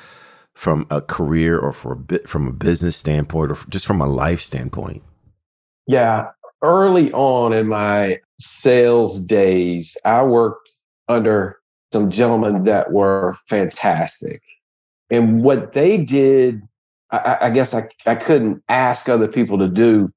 from 0.53 0.85
a 0.89 1.01
career 1.01 1.57
or 1.57 1.71
for 1.71 1.93
a 1.93 1.97
bit 1.97 2.27
from 2.27 2.47
a 2.47 2.51
business 2.51 2.97
standpoint 2.97 3.51
or 3.51 3.57
just 3.69 3.85
from 3.85 4.01
a 4.01 4.07
life 4.07 4.41
standpoint? 4.41 5.03
Yeah. 5.87 6.29
Early 6.61 7.11
on 7.13 7.53
in 7.53 7.67
my 7.67 8.19
sales 8.39 9.19
days, 9.19 9.97
I 10.05 10.23
worked 10.23 10.69
under 11.07 11.59
some 11.91 12.09
gentlemen 12.09 12.63
that 12.65 12.91
were 12.91 13.35
fantastic. 13.47 14.41
And 15.09 15.43
what 15.43 15.73
they 15.73 15.97
did, 15.97 16.61
I, 17.11 17.37
I 17.41 17.49
guess 17.49 17.73
I, 17.73 17.87
I 18.05 18.15
couldn't 18.15 18.63
ask 18.69 19.09
other 19.09 19.27
people 19.27 19.57
to 19.59 19.67
do. 19.67 20.11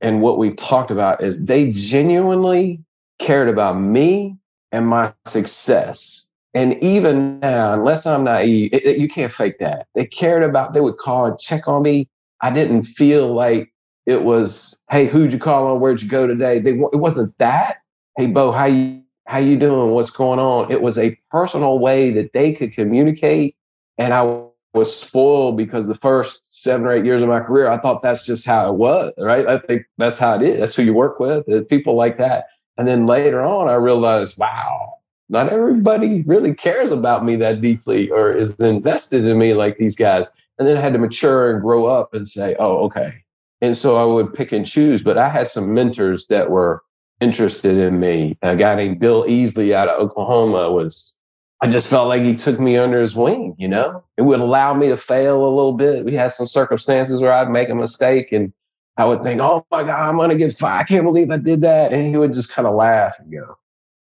And 0.00 0.22
what 0.22 0.38
we've 0.38 0.56
talked 0.56 0.90
about 0.90 1.22
is 1.22 1.44
they 1.46 1.70
genuinely 1.70 2.80
cared 3.18 3.48
about 3.48 3.78
me 3.78 4.36
and 4.72 4.86
my 4.86 5.12
success. 5.26 6.26
And 6.54 6.82
even 6.82 7.38
now, 7.40 7.74
unless 7.74 8.06
I'm 8.06 8.24
naive, 8.24 8.70
it, 8.72 8.84
it, 8.84 8.98
you 8.98 9.08
can't 9.08 9.32
fake 9.32 9.58
that. 9.58 9.86
They 9.94 10.06
cared 10.06 10.42
about, 10.42 10.72
they 10.72 10.80
would 10.80 10.98
call 10.98 11.26
and 11.26 11.38
check 11.38 11.68
on 11.68 11.82
me. 11.82 12.08
I 12.40 12.50
didn't 12.50 12.84
feel 12.84 13.32
like 13.32 13.72
it 14.06 14.24
was, 14.24 14.80
hey, 14.90 15.06
who'd 15.06 15.32
you 15.32 15.38
call 15.38 15.66
on? 15.66 15.80
Where'd 15.80 16.02
you 16.02 16.08
go 16.08 16.26
today? 16.26 16.58
They, 16.58 16.72
it 16.72 16.96
wasn't 16.96 17.36
that. 17.38 17.78
Hey, 18.16 18.26
Bo, 18.26 18.52
how 18.52 18.64
you 18.64 19.02
how 19.26 19.38
you 19.38 19.56
doing? 19.56 19.92
What's 19.92 20.10
going 20.10 20.40
on? 20.40 20.72
It 20.72 20.82
was 20.82 20.98
a 20.98 21.16
personal 21.30 21.78
way 21.78 22.10
that 22.10 22.32
they 22.32 22.52
could 22.52 22.74
communicate, 22.74 23.54
and 23.96 24.12
I 24.12 24.22
was 24.72 24.94
spoiled 24.94 25.56
because 25.56 25.86
the 25.86 25.94
first 25.94 26.62
seven 26.62 26.86
or 26.86 26.92
eight 26.92 27.04
years 27.04 27.22
of 27.22 27.28
my 27.28 27.40
career, 27.40 27.68
I 27.68 27.78
thought 27.78 28.02
that's 28.02 28.24
just 28.24 28.46
how 28.46 28.68
it 28.70 28.76
was. 28.76 29.12
Right? 29.18 29.46
I 29.46 29.58
think 29.58 29.86
that's 29.98 30.18
how 30.18 30.36
it 30.36 30.42
is. 30.42 30.60
That's 30.60 30.76
who 30.76 30.82
you 30.82 30.94
work 30.94 31.18
with. 31.18 31.48
Uh, 31.48 31.62
people 31.68 31.94
like 31.94 32.18
that. 32.18 32.46
And 32.78 32.86
then 32.86 33.06
later 33.06 33.42
on, 33.42 33.68
I 33.68 33.74
realized, 33.74 34.38
wow, 34.38 34.94
not 35.28 35.52
everybody 35.52 36.22
really 36.22 36.54
cares 36.54 36.92
about 36.92 37.24
me 37.24 37.36
that 37.36 37.60
deeply 37.60 38.10
or 38.10 38.32
is 38.32 38.54
invested 38.56 39.24
in 39.24 39.38
me 39.38 39.54
like 39.54 39.76
these 39.76 39.96
guys. 39.96 40.30
And 40.58 40.66
then 40.66 40.76
I 40.76 40.80
had 40.80 40.92
to 40.92 40.98
mature 40.98 41.52
and 41.52 41.62
grow 41.62 41.86
up 41.86 42.14
and 42.14 42.26
say, 42.26 42.54
oh, 42.58 42.78
okay, 42.84 43.24
and 43.60 43.76
so 43.76 43.96
I 43.96 44.04
would 44.04 44.32
pick 44.32 44.52
and 44.52 44.66
choose. 44.66 45.02
But 45.02 45.18
I 45.18 45.28
had 45.28 45.48
some 45.48 45.74
mentors 45.74 46.26
that 46.28 46.50
were 46.50 46.82
interested 47.20 47.76
in 47.76 48.00
me. 48.00 48.38
A 48.42 48.56
guy 48.56 48.74
named 48.74 48.98
Bill 48.98 49.24
Easley 49.24 49.74
out 49.74 49.88
of 49.88 50.00
Oklahoma 50.00 50.70
was, 50.70 51.16
I 51.62 51.68
just 51.68 51.88
felt 51.88 52.08
like 52.08 52.22
he 52.22 52.34
took 52.34 52.58
me 52.58 52.78
under 52.78 53.00
his 53.00 53.14
wing, 53.14 53.54
you 53.58 53.68
know? 53.68 54.02
It 54.16 54.22
would 54.22 54.40
allow 54.40 54.72
me 54.72 54.88
to 54.88 54.96
fail 54.96 55.44
a 55.44 55.54
little 55.54 55.74
bit. 55.74 56.04
We 56.04 56.14
had 56.14 56.32
some 56.32 56.46
circumstances 56.46 57.20
where 57.20 57.32
I'd 57.32 57.50
make 57.50 57.68
a 57.68 57.74
mistake 57.74 58.32
and 58.32 58.52
I 58.96 59.04
would 59.04 59.22
think, 59.22 59.40
oh 59.40 59.66
my 59.70 59.82
God, 59.82 60.08
I'm 60.08 60.16
going 60.16 60.30
to 60.30 60.36
get 60.36 60.54
fired. 60.54 60.80
I 60.80 60.84
can't 60.84 61.04
believe 61.04 61.30
I 61.30 61.36
did 61.36 61.60
that. 61.60 61.92
And 61.92 62.08
he 62.08 62.16
would 62.16 62.32
just 62.32 62.50
kind 62.52 62.66
of 62.66 62.74
laugh 62.74 63.18
and 63.18 63.30
go, 63.30 63.58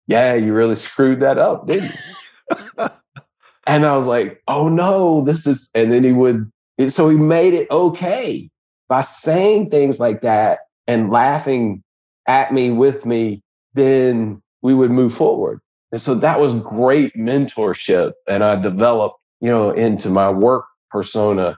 yeah, 0.07 0.35
you 0.35 0.53
really 0.53 0.75
screwed 0.75 1.21
that 1.21 1.39
up, 1.39 1.67
didn't 1.67 1.91
you? 1.91 2.87
and 3.67 3.85
I 3.85 3.95
was 3.95 4.05
like, 4.05 4.41
oh 4.47 4.69
no, 4.69 5.21
this 5.21 5.47
is, 5.47 5.71
and 5.73 5.91
then 5.91 6.03
he 6.03 6.11
would, 6.11 6.51
so 6.87 7.09
he 7.09 7.17
made 7.17 7.53
it 7.53 7.69
okay 7.71 8.49
by 8.87 9.01
saying 9.01 9.69
things 9.69 9.99
like 9.99 10.21
that 10.21 10.59
and 10.87 11.11
laughing 11.11 11.83
at 12.27 12.53
me 12.53 12.71
with 12.71 13.05
me, 13.05 13.41
then 13.73 14.41
we 14.61 14.73
would 14.73 14.91
move 14.91 15.13
forward. 15.13 15.61
And 15.91 16.01
so 16.01 16.15
that 16.15 16.39
was 16.39 16.53
great 16.55 17.13
mentorship. 17.15 18.13
And 18.27 18.43
I 18.43 18.55
developed, 18.55 19.19
you 19.41 19.49
know, 19.49 19.71
into 19.71 20.09
my 20.09 20.29
work 20.29 20.65
persona. 20.91 21.57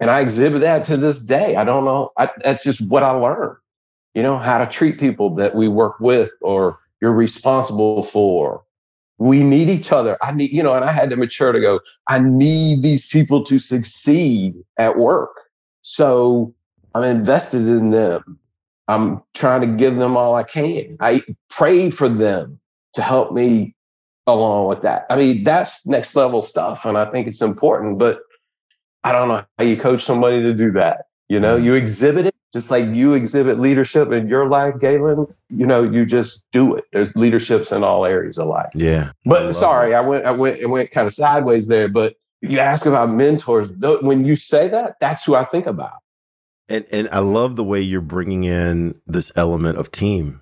And 0.00 0.10
I 0.10 0.20
exhibit 0.20 0.60
that 0.62 0.84
to 0.84 0.96
this 0.96 1.22
day. 1.22 1.56
I 1.56 1.64
don't 1.64 1.84
know. 1.84 2.10
I, 2.18 2.30
that's 2.44 2.64
just 2.64 2.90
what 2.90 3.02
I 3.02 3.10
learned, 3.12 3.56
you 4.14 4.22
know, 4.22 4.36
how 4.36 4.58
to 4.58 4.66
treat 4.66 4.98
people 4.98 5.34
that 5.36 5.54
we 5.54 5.68
work 5.68 6.00
with 6.00 6.30
or 6.40 6.78
you're 7.00 7.12
responsible 7.12 8.02
for. 8.02 8.62
We 9.18 9.42
need 9.42 9.68
each 9.68 9.92
other. 9.92 10.18
I 10.22 10.32
need, 10.32 10.50
you 10.50 10.62
know, 10.62 10.74
and 10.74 10.84
I 10.84 10.92
had 10.92 11.10
to 11.10 11.16
mature 11.16 11.52
to 11.52 11.60
go, 11.60 11.80
I 12.08 12.18
need 12.18 12.82
these 12.82 13.08
people 13.08 13.44
to 13.44 13.58
succeed 13.58 14.54
at 14.78 14.96
work. 14.96 15.30
So 15.82 16.52
I'm 16.94 17.04
invested 17.04 17.68
in 17.68 17.90
them. 17.90 18.38
I'm 18.88 19.22
trying 19.34 19.60
to 19.60 19.66
give 19.68 19.96
them 19.96 20.16
all 20.16 20.34
I 20.34 20.42
can. 20.42 20.96
I 21.00 21.22
pray 21.48 21.88
for 21.90 22.08
them 22.08 22.58
to 22.94 23.02
help 23.02 23.32
me 23.32 23.74
along 24.26 24.68
with 24.68 24.82
that. 24.82 25.06
I 25.10 25.16
mean, 25.16 25.44
that's 25.44 25.86
next 25.86 26.14
level 26.14 26.42
stuff. 26.42 26.84
And 26.84 26.96
I 26.96 27.04
think 27.10 27.26
it's 27.26 27.42
important, 27.42 27.98
but 27.98 28.20
I 29.04 29.12
don't 29.12 29.28
know 29.28 29.44
how 29.58 29.64
you 29.64 29.76
coach 29.76 30.04
somebody 30.04 30.42
to 30.42 30.54
do 30.54 30.70
that. 30.72 31.06
You 31.28 31.40
know, 31.40 31.56
mm-hmm. 31.56 31.66
you 31.66 31.74
exhibit 31.74 32.26
it 32.26 32.34
just 32.52 32.70
like 32.70 32.86
you 32.94 33.14
exhibit 33.14 33.58
leadership 33.58 34.12
in 34.12 34.28
your 34.28 34.48
life, 34.48 34.78
Galen. 34.78 35.26
You 35.48 35.66
know, 35.66 35.82
you 35.82 36.04
just 36.04 36.44
do 36.52 36.74
it. 36.74 36.84
There's 36.92 37.16
leaderships 37.16 37.72
in 37.72 37.82
all 37.82 38.04
areas 38.04 38.38
of 38.38 38.48
life. 38.48 38.70
Yeah. 38.74 39.12
But 39.24 39.46
I 39.46 39.50
sorry, 39.52 39.90
that. 39.90 39.96
I 39.96 40.00
went, 40.02 40.26
I 40.26 40.30
went, 40.30 40.62
I 40.62 40.66
went 40.66 40.90
kind 40.90 41.06
of 41.06 41.12
sideways 41.12 41.68
there. 41.68 41.88
But 41.88 42.16
you 42.42 42.58
ask 42.58 42.84
about 42.84 43.10
mentors. 43.10 43.70
When 44.02 44.24
you 44.26 44.36
say 44.36 44.68
that, 44.68 44.96
that's 45.00 45.24
who 45.24 45.34
I 45.34 45.44
think 45.44 45.66
about. 45.66 45.94
And 46.68 46.84
and 46.92 47.08
I 47.10 47.20
love 47.20 47.56
the 47.56 47.64
way 47.64 47.80
you're 47.80 48.02
bringing 48.02 48.44
in 48.44 49.00
this 49.06 49.32
element 49.34 49.78
of 49.78 49.90
team 49.90 50.41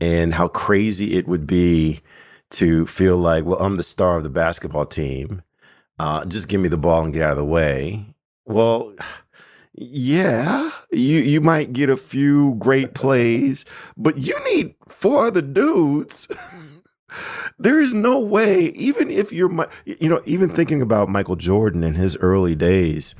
and 0.00 0.34
how 0.34 0.48
crazy 0.48 1.14
it 1.16 1.26
would 1.26 1.46
be 1.46 2.00
to 2.50 2.86
feel 2.86 3.16
like, 3.16 3.44
well, 3.44 3.58
I'm 3.60 3.76
the 3.76 3.82
star 3.82 4.16
of 4.16 4.22
the 4.22 4.30
basketball 4.30 4.86
team. 4.86 5.42
Uh, 5.98 6.24
just 6.24 6.48
give 6.48 6.60
me 6.60 6.68
the 6.68 6.76
ball 6.76 7.04
and 7.04 7.12
get 7.12 7.22
out 7.22 7.32
of 7.32 7.36
the 7.36 7.44
way. 7.44 8.06
Well, 8.46 8.94
yeah, 9.74 10.70
you 10.90 11.18
you 11.18 11.40
might 11.40 11.72
get 11.72 11.90
a 11.90 11.96
few 11.96 12.54
great 12.54 12.94
plays, 12.94 13.64
but 13.96 14.18
you 14.18 14.36
need 14.52 14.74
four 14.88 15.26
other 15.26 15.42
dudes. 15.42 16.26
there 17.58 17.80
is 17.80 17.94
no 17.94 18.18
way, 18.18 18.66
even 18.70 19.10
if 19.10 19.32
you're, 19.32 19.68
you 19.84 20.08
know, 20.08 20.22
even 20.24 20.48
thinking 20.48 20.80
about 20.82 21.08
Michael 21.08 21.36
Jordan 21.36 21.84
in 21.84 21.94
his 21.94 22.16
early 22.16 22.54
days, 22.54 23.14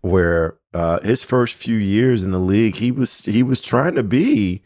where 0.00 0.56
uh, 0.74 1.00
his 1.00 1.22
first 1.22 1.54
few 1.54 1.76
years 1.76 2.24
in 2.24 2.30
the 2.30 2.38
league, 2.38 2.76
he 2.76 2.90
was 2.90 3.20
he 3.20 3.42
was 3.42 3.60
trying 3.60 3.94
to 3.94 4.02
be 4.02 4.62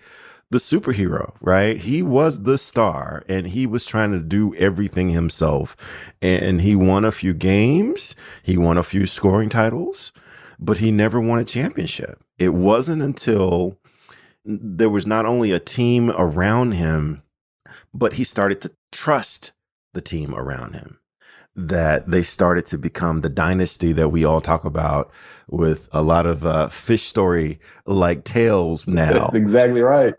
the 0.51 0.59
superhero, 0.59 1.35
right? 1.41 1.81
He 1.81 2.03
was 2.03 2.43
the 2.43 2.59
star 2.59 3.25
and 3.29 3.49
he 3.49 3.67
was 3.67 3.85
trying 3.85 4.13
to 4.13 4.21
do 4.21 4.55
everything 4.55 5.11
himself. 5.11 5.77
And 6.23 6.61
he 6.61 6.77
won 6.77 7.05
a 7.05 7.13
few 7.13 7.35
games, 7.35 8.15
he 8.43 8.57
won 8.57 8.79
a 8.79 8.85
few 8.85 9.07
scoring 9.07 9.49
titles, 9.49 10.13
but 10.59 10.79
he 10.79 10.91
never 10.91 11.21
won 11.21 11.39
a 11.39 11.45
championship. 11.45 12.23
It 12.39 12.55
wasn't 12.55 13.03
until 13.03 13.77
there 14.45 14.91
was 14.91 15.07
not 15.07 15.27
only 15.27 15.51
a 15.51 15.59
team 15.59 16.11
around 16.11 16.73
him, 16.73 17.23
but 17.93 18.15
he 18.15 18.25
started 18.25 18.61
to 18.61 18.73
trust 18.93 19.53
the 19.95 20.01
team 20.01 20.35
around 20.35 20.75
him 20.75 20.99
that 21.57 22.09
they 22.11 22.23
started 22.23 22.67
to 22.67 22.77
become 22.77 23.23
the 23.23 23.31
dynasty 23.31 23.93
that 23.93 24.11
we 24.11 24.25
all 24.25 24.43
talk 24.43 24.65
about 24.65 25.11
with 25.49 25.89
a 25.91 26.03
lot 26.03 26.27
of 26.27 26.45
uh, 26.45 26.69
fish 26.69 27.05
story 27.05 27.59
like 27.87 28.25
tales 28.25 28.87
now. 28.87 29.21
That's 29.21 29.35
exactly 29.35 29.81
right. 29.81 30.15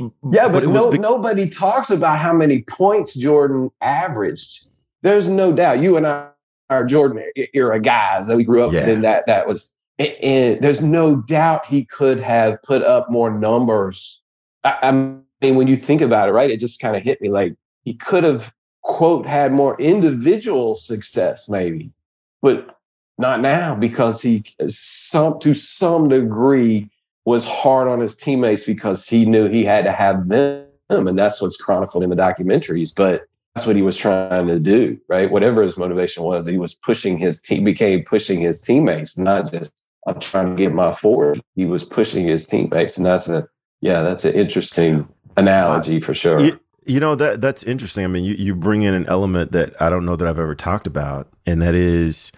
Yeah, 0.00 0.48
but, 0.48 0.64
but 0.64 0.68
no, 0.68 0.90
nobody 0.90 1.48
talks 1.48 1.90
about 1.90 2.18
how 2.18 2.32
many 2.32 2.62
points 2.62 3.14
Jordan 3.14 3.70
averaged. 3.80 4.66
There's 5.02 5.28
no 5.28 5.52
doubt. 5.52 5.80
You 5.80 5.96
and 5.96 6.06
I 6.06 6.28
are 6.68 6.84
Jordan 6.84 7.24
era 7.54 7.80
guys 7.80 8.26
that 8.26 8.36
we 8.36 8.44
grew 8.44 8.64
up 8.64 8.72
yeah. 8.72 8.88
in. 8.88 9.02
That 9.02 9.26
that 9.26 9.46
was, 9.46 9.74
and 9.98 10.60
there's 10.60 10.82
no 10.82 11.16
doubt 11.22 11.66
he 11.66 11.84
could 11.84 12.20
have 12.20 12.62
put 12.62 12.82
up 12.82 13.10
more 13.10 13.30
numbers 13.30 14.20
I, 14.64 14.78
I 14.82 14.92
mean, 14.92 15.56
when 15.56 15.66
you 15.66 15.76
think 15.76 16.00
about 16.00 16.28
it, 16.28 16.32
right, 16.32 16.50
it 16.50 16.60
just 16.60 16.80
kind 16.80 16.96
of 16.96 17.02
hit 17.02 17.20
me 17.20 17.28
like 17.28 17.54
he 17.84 17.94
could 17.94 18.24
have 18.24 18.52
quote 18.82 19.26
had 19.26 19.52
more 19.52 19.78
individual 19.78 20.74
success 20.74 21.50
maybe 21.50 21.92
but 22.40 22.78
not 23.18 23.42
now 23.42 23.74
because 23.74 24.22
he 24.22 24.42
uh, 24.58 24.64
some 24.68 25.38
to 25.38 25.52
some 25.52 26.08
degree 26.08 26.90
was 27.24 27.46
hard 27.46 27.88
on 27.88 28.00
his 28.00 28.16
teammates 28.16 28.64
because 28.64 29.06
he 29.06 29.24
knew 29.24 29.48
he 29.48 29.64
had 29.64 29.84
to 29.84 29.92
have 29.92 30.28
them 30.28 30.66
and 30.88 31.18
that's 31.18 31.40
what's 31.40 31.56
chronicled 31.56 32.02
in 32.02 32.10
the 32.10 32.16
documentaries 32.16 32.92
but 32.94 33.24
that's 33.54 33.66
what 33.66 33.76
he 33.76 33.82
was 33.82 33.96
trying 33.96 34.46
to 34.46 34.58
do 34.58 34.98
right? 35.08 35.30
Whatever 35.30 35.62
his 35.62 35.76
motivation 35.76 36.22
was 36.22 36.46
he 36.46 36.58
was 36.58 36.74
pushing 36.74 37.18
his 37.18 37.40
team 37.40 37.64
became 37.64 38.04
pushing 38.04 38.40
his 38.40 38.60
teammates 38.60 39.18
not 39.18 39.50
just 39.50 39.86
i'm 40.06 40.18
trying 40.18 40.56
to 40.56 40.62
get 40.62 40.72
my 40.72 40.92
40 40.92 41.40
he 41.56 41.66
was 41.66 41.84
pushing 41.84 42.26
his 42.26 42.46
teammates 42.46 42.96
and 42.96 43.06
that's 43.06 43.28
a 43.28 43.46
yeah 43.80 44.02
that's 44.02 44.24
an 44.24 44.34
interesting 44.34 45.08
analogy 45.36 46.00
for 46.00 46.14
sure. 46.14 46.40
You, 46.40 46.60
you 46.84 47.00
know 47.00 47.14
that 47.14 47.40
that's 47.40 47.62
interesting. 47.62 48.04
I 48.04 48.08
mean 48.08 48.24
you, 48.24 48.34
you 48.34 48.54
bring 48.54 48.82
in 48.82 48.94
an 48.94 49.06
element 49.06 49.52
that 49.52 49.80
i 49.80 49.90
don't 49.90 50.04
know 50.04 50.16
that 50.16 50.26
i've 50.26 50.38
ever 50.38 50.54
talked 50.54 50.86
about 50.86 51.28
and 51.46 51.62
that 51.62 51.74
is 51.74 52.32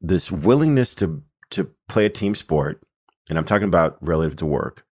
this 0.00 0.30
willingness 0.30 0.94
to 0.96 1.22
to 1.50 1.70
play 1.88 2.04
a 2.04 2.10
team 2.10 2.34
sport, 2.34 2.82
and 3.28 3.38
I'm 3.38 3.44
talking 3.44 3.68
about 3.68 3.96
relative 4.00 4.36
to 4.36 4.46
work, 4.46 4.84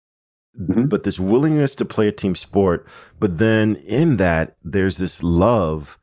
mm-hmm. 0.59 0.87
but 0.87 1.03
this 1.03 1.19
willingness 1.19 1.75
to 1.77 1.85
play 1.85 2.09
a 2.09 2.13
team 2.13 2.35
sport, 2.35 2.87
but 3.19 3.39
then 3.39 3.77
in 3.77 4.17
that 4.19 4.57
there's 4.63 4.99
this 4.99 5.23
love 5.23 5.99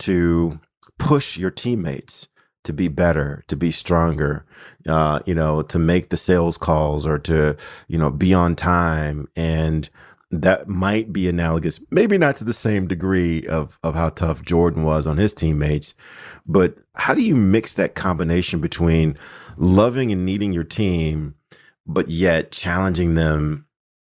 to 0.00 0.60
push 0.98 1.36
your 1.36 1.50
teammates 1.50 2.28
to 2.64 2.72
be 2.72 2.88
better, 2.88 3.44
to 3.46 3.56
be 3.56 3.70
stronger, 3.70 4.46
uh, 4.88 5.20
you 5.26 5.34
know, 5.34 5.62
to 5.62 5.78
make 5.78 6.08
the 6.08 6.16
sales 6.16 6.56
calls 6.56 7.06
or 7.06 7.18
to, 7.18 7.56
you 7.88 7.98
know, 7.98 8.10
be 8.10 8.32
on 8.32 8.56
time. 8.56 9.28
And 9.36 9.88
that 10.30 10.66
might 10.66 11.12
be 11.12 11.28
analogous, 11.28 11.80
maybe 11.90 12.18
not 12.18 12.36
to 12.36 12.44
the 12.44 12.54
same 12.54 12.88
degree 12.88 13.46
of 13.46 13.78
of 13.82 13.94
how 13.94 14.08
tough 14.08 14.42
Jordan 14.42 14.82
was 14.82 15.06
on 15.06 15.16
his 15.16 15.34
teammates, 15.34 15.94
but 16.46 16.76
how 16.96 17.14
do 17.14 17.22
you 17.22 17.36
mix 17.36 17.74
that 17.74 17.94
combination 17.94 18.60
between 18.60 19.16
loving 19.56 20.10
and 20.10 20.24
needing 20.24 20.52
your 20.52 20.64
team, 20.64 21.34
but 21.86 22.08
yet 22.08 22.52
challenging 22.52 23.14
them 23.14 23.66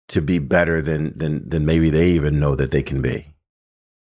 to 0.08 0.22
be 0.22 0.40
better 0.40 0.82
than 0.82 1.18
than 1.18 1.48
than 1.48 1.66
maybe 1.66 1.90
they 1.90 2.12
even 2.12 2.40
know 2.40 2.56
that 2.56 2.72
they 2.72 2.84
can 2.84 3.02
be? 3.02 3.36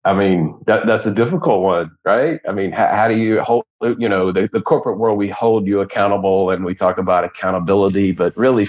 I 0.03 0.13
mean, 0.13 0.57
that, 0.65 0.87
that's 0.87 1.05
a 1.05 1.13
difficult 1.13 1.61
one, 1.61 1.91
right? 2.05 2.39
I 2.47 2.53
mean, 2.53 2.71
how, 2.71 2.87
how 2.87 3.07
do 3.07 3.15
you 3.15 3.39
hold, 3.41 3.65
you 3.81 4.09
know, 4.09 4.31
the, 4.31 4.49
the 4.51 4.61
corporate 4.61 4.97
world, 4.97 5.17
we 5.17 5.29
hold 5.29 5.67
you 5.67 5.79
accountable 5.79 6.49
and 6.49 6.65
we 6.65 6.73
talk 6.73 6.97
about 6.97 7.23
accountability, 7.23 8.11
but 8.11 8.35
really 8.35 8.67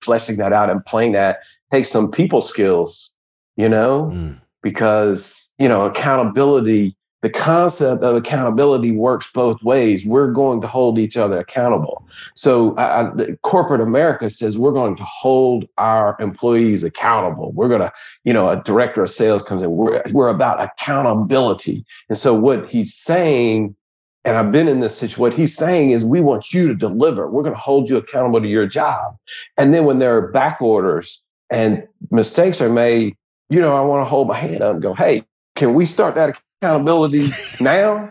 fleshing 0.00 0.38
that 0.38 0.52
out 0.52 0.70
and 0.70 0.84
playing 0.84 1.12
that 1.12 1.38
takes 1.70 1.88
some 1.88 2.10
people 2.10 2.40
skills, 2.40 3.14
you 3.56 3.68
know, 3.68 4.10
mm. 4.12 4.40
because, 4.60 5.52
you 5.56 5.68
know, 5.68 5.84
accountability 5.84 6.96
the 7.22 7.30
concept 7.30 8.02
of 8.02 8.16
accountability 8.16 8.90
works 8.90 9.30
both 9.32 9.62
ways. 9.62 10.04
We're 10.04 10.32
going 10.32 10.60
to 10.60 10.66
hold 10.66 10.98
each 10.98 11.16
other 11.16 11.38
accountable. 11.38 12.04
So, 12.34 12.76
I, 12.76 13.10
corporate 13.42 13.80
America 13.80 14.28
says 14.28 14.58
we're 14.58 14.72
going 14.72 14.96
to 14.96 15.04
hold 15.04 15.68
our 15.78 16.16
employees 16.18 16.82
accountable. 16.82 17.52
We're 17.52 17.68
going 17.68 17.80
to, 17.80 17.92
you 18.24 18.32
know, 18.32 18.50
a 18.50 18.60
director 18.64 19.04
of 19.04 19.10
sales 19.10 19.44
comes 19.44 19.62
in. 19.62 19.70
We're 19.70 20.02
we're 20.10 20.28
about 20.28 20.60
accountability. 20.60 21.86
And 22.08 22.18
so, 22.18 22.34
what 22.34 22.68
he's 22.68 22.92
saying, 22.92 23.76
and 24.24 24.36
I've 24.36 24.50
been 24.50 24.66
in 24.66 24.80
this 24.80 24.96
situation. 24.96 25.20
What 25.20 25.34
he's 25.34 25.56
saying 25.56 25.90
is, 25.90 26.04
we 26.04 26.20
want 26.20 26.52
you 26.52 26.66
to 26.66 26.74
deliver. 26.74 27.30
We're 27.30 27.44
going 27.44 27.54
to 27.54 27.60
hold 27.60 27.88
you 27.88 27.98
accountable 27.98 28.40
to 28.40 28.48
your 28.48 28.66
job. 28.66 29.16
And 29.56 29.72
then 29.72 29.84
when 29.84 29.98
there 29.98 30.16
are 30.16 30.26
back 30.32 30.60
orders 30.60 31.22
and 31.50 31.86
mistakes 32.10 32.60
are 32.60 32.68
made, 32.68 33.14
you 33.48 33.60
know, 33.60 33.76
I 33.76 33.80
want 33.82 34.04
to 34.04 34.08
hold 34.08 34.26
my 34.26 34.38
hand 34.38 34.62
up 34.62 34.74
and 34.74 34.82
go, 34.82 34.92
hey, 34.92 35.24
can 35.54 35.74
we 35.74 35.86
start 35.86 36.16
that 36.16 36.40
accountability 36.62 37.28
now 37.60 38.08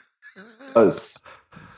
because 0.68 1.18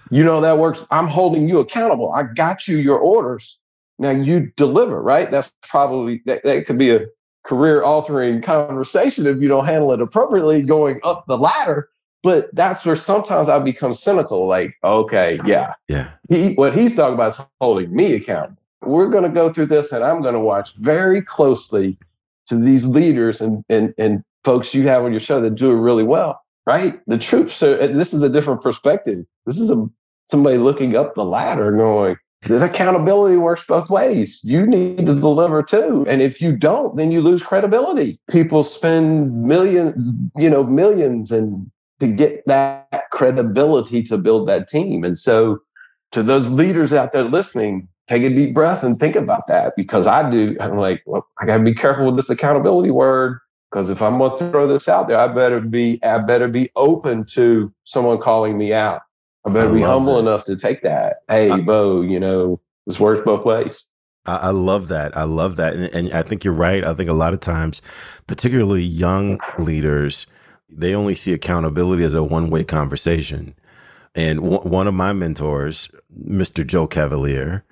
you 0.10 0.24
know 0.24 0.41
that 0.41 0.58
works. 0.58 0.86
I'm 0.89 1.08
holding 1.08 1.48
you 1.48 1.60
accountable. 1.60 2.12
I 2.12 2.24
got 2.24 2.67
you 2.67 2.78
your 2.78 2.98
orders. 2.98 3.60
Now 4.00 4.10
you 4.10 4.52
deliver, 4.58 5.02
right? 5.02 5.30
That's 5.30 5.54
probably 5.62 6.21
that, 6.26 6.43
that 6.43 6.65
could 6.65 6.80
be 6.80 6.89
a 6.91 7.06
career 7.45 7.84
altering 7.84 8.41
conversation 8.41 9.28
if 9.28 9.39
you 9.39 9.48
don't 9.48 9.65
handle 9.65 9.91
it 9.93 10.02
appropriately 10.02 10.63
going 10.63 11.00
up 11.04 11.26
the 11.28 11.38
ladder. 11.38 11.89
But 12.24 12.54
that's 12.56 12.86
where 12.86 12.95
sometimes 12.95 13.50
I 13.50 13.60
become 13.60 13.93
cynical, 13.93 14.48
like, 14.48 14.76
okay, 14.84 15.39
yeah. 15.45 15.74
Yeah. 15.89 16.10
He, 16.30 16.54
what 16.54 16.74
he's 16.74 16.95
talking 16.95 17.15
about 17.15 17.34
is 17.34 17.41
holding 17.60 17.93
me 17.93 18.13
accountable. 18.15 18.62
We're 18.82 19.10
going 19.10 19.26
to 19.26 19.30
go 19.30 19.52
through 19.52 19.65
this 19.65 19.91
and 19.91 20.04
I'm 20.04 20.21
going 20.21 20.34
to 20.34 20.39
watch 20.39 20.74
very 20.76 21.21
closely 21.21 21.98
to 22.48 22.56
these 22.56 22.86
leaders 22.86 23.41
and, 23.41 23.65
and, 23.67 23.93
and 23.98 24.24
folks 24.45 24.74
you 24.74 24.88
have 24.88 25.04
on 25.04 25.12
your 25.12 25.19
show 25.19 25.41
that 25.41 25.56
do 25.56 25.71
it 25.71 25.82
really 25.82 26.04
well 26.04 26.42
right? 26.65 26.99
The 27.08 27.17
troops 27.17 27.62
are, 27.63 27.88
this 27.88 28.13
is 28.13 28.23
a 28.23 28.30
different 28.30 28.62
perspective. 28.62 29.26
This 29.45 29.58
is 29.58 29.69
a, 29.69 29.86
somebody 30.28 30.58
looking 30.58 30.95
up 30.95 31.15
the 31.15 31.26
ladder 31.26 31.71
going, 31.71 32.17
that 32.43 32.63
accountability 32.63 33.38
works 33.38 33.65
both 33.65 33.89
ways. 33.89 34.41
You 34.43 34.65
need 34.65 35.06
to 35.06 35.15
deliver 35.15 35.63
too. 35.63 36.06
And 36.08 36.21
if 36.21 36.41
you 36.41 36.56
don't, 36.56 36.95
then 36.97 37.12
you 37.12 37.21
lose 37.21 37.43
credibility. 37.43 38.19
People 38.30 38.63
spend 38.63 39.43
millions, 39.43 39.95
you 40.36 40.49
know, 40.49 40.63
millions 40.63 41.32
and 41.32 41.69
to 41.99 42.08
get 42.08 42.45
that 42.47 43.10
credibility 43.12 44.04
to 44.04 44.17
build 44.17 44.47
that 44.49 44.67
team. 44.67 45.04
And 45.04 45.17
so 45.17 45.60
to 46.12 46.21
those 46.21 46.49
leaders 46.49 46.91
out 46.91 47.13
there 47.13 47.23
listening, 47.23 47.88
take 48.08 48.23
a 48.23 48.30
deep 48.30 48.54
breath 48.54 48.84
and 48.84 48.99
think 48.99 49.15
about 49.15 49.47
that 49.47 49.73
because 49.78 50.06
I 50.06 50.30
do. 50.30 50.58
I'm 50.60 50.78
like, 50.78 51.02
well, 51.06 51.26
I 51.39 51.45
got 51.45 51.58
to 51.58 51.63
be 51.63 51.73
careful 51.73 52.08
with 52.08 52.17
this 52.17 52.30
accountability 52.30 52.91
word 52.91 53.39
because 53.74 53.90
if 53.90 54.04
I'm 54.04 54.20
going 54.20 54.38
to 54.38 54.52
throw 54.52 54.68
this 54.68 54.88
out 54.88 55.08
there, 55.08 55.18
I 55.18 55.28
better 55.28 55.60
be 55.60 56.00
I 56.04 56.20
better 56.20 56.48
be 56.48 56.70
open 56.76 57.26
to 57.34 57.74
someone 57.86 58.20
calling 58.20 58.56
me 58.56 58.72
out. 58.72 59.02
I 59.46 59.50
better 59.50 59.72
I 59.72 59.74
be 59.74 59.82
humble 59.82 60.16
that. 60.16 60.30
enough 60.30 60.44
to 60.46 60.56
take 60.56 60.84
that. 60.84 61.18
Hey, 61.28 61.50
I, 61.50 61.60
Bo, 61.60 62.02
you 62.02 62.20
know 62.20 62.60
this 62.86 63.00
works 63.00 63.22
both 63.26 63.46
ways. 63.46 63.86
I, 64.28 64.36
I 64.36 64.50
love 64.52 64.90
that. 64.90 65.18
I 65.18 65.24
love 65.24 65.56
that, 65.56 65.74
and, 65.74 65.86
and 65.86 66.14
I 66.14 66.22
think 66.22 66.44
you're 66.44 66.54
right. 66.54 66.84
I 66.84 66.94
think 66.94 67.10
a 67.10 67.14
lot 67.14 67.34
of 67.34 67.40
times, 67.40 67.82
particularly 68.28 68.84
young 68.84 69.40
leaders, 69.58 70.28
they 70.70 70.94
only 70.94 71.16
see 71.16 71.34
accountability 71.34 72.04
as 72.04 72.14
a 72.14 72.24
one 72.24 72.52
way 72.52 72.64
conversation. 72.64 73.56
And 74.14 74.40
w- 74.42 74.70
one 74.70 74.88
of 74.88 74.94
my 74.94 75.14
mentors, 75.14 75.90
Mr. 76.28 76.66
Joe 76.66 76.86
Cavalier, 76.86 77.64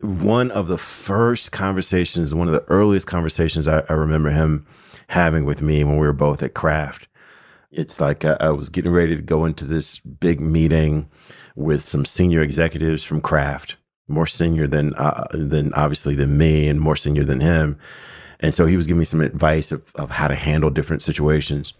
one 0.00 0.50
of 0.50 0.68
the 0.68 0.78
first 0.78 1.52
conversations, 1.52 2.34
one 2.34 2.48
of 2.48 2.54
the 2.54 2.64
earliest 2.68 3.06
conversations 3.06 3.66
I, 3.66 3.82
I 3.88 3.94
remember 3.94 4.30
him 4.30 4.66
having 5.08 5.44
with 5.44 5.62
me 5.62 5.82
when 5.84 5.98
we 5.98 6.06
were 6.06 6.12
both 6.12 6.42
at 6.42 6.54
Kraft. 6.54 7.08
It's 7.70 8.00
like 8.00 8.24
I, 8.24 8.36
I 8.40 8.50
was 8.50 8.68
getting 8.68 8.92
ready 8.92 9.16
to 9.16 9.22
go 9.22 9.44
into 9.44 9.64
this 9.64 9.98
big 9.98 10.40
meeting 10.40 11.10
with 11.54 11.82
some 11.82 12.04
senior 12.04 12.42
executives 12.42 13.04
from 13.04 13.20
Kraft, 13.20 13.76
more 14.06 14.26
senior 14.26 14.66
than 14.66 14.94
uh, 14.94 15.26
than 15.32 15.72
obviously 15.74 16.14
than 16.14 16.38
me, 16.38 16.68
and 16.68 16.80
more 16.80 16.96
senior 16.96 17.24
than 17.24 17.40
him. 17.40 17.78
And 18.40 18.54
so 18.54 18.66
he 18.66 18.76
was 18.76 18.86
giving 18.86 19.00
me 19.00 19.04
some 19.04 19.20
advice 19.20 19.72
of, 19.72 19.92
of 19.96 20.10
how 20.10 20.28
to 20.28 20.34
handle 20.34 20.70
different 20.70 21.02
situations. 21.02 21.74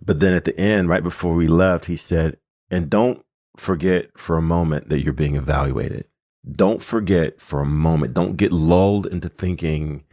But 0.00 0.20
then 0.20 0.32
at 0.32 0.44
the 0.44 0.58
end, 0.58 0.88
right 0.88 1.02
before 1.02 1.34
we 1.34 1.46
left, 1.46 1.86
he 1.86 1.96
said, 1.96 2.38
and 2.70 2.88
don't 2.88 3.22
forget 3.56 4.10
for 4.16 4.38
a 4.38 4.42
moment 4.42 4.88
that 4.88 5.00
you're 5.00 5.12
being 5.12 5.36
evaluated. 5.36 6.06
Don't 6.50 6.82
forget 6.82 7.40
for 7.40 7.60
a 7.60 7.66
moment. 7.66 8.14
Don't 8.14 8.36
get 8.36 8.52
lulled 8.52 9.06
into 9.06 9.28
thinking 9.28 10.04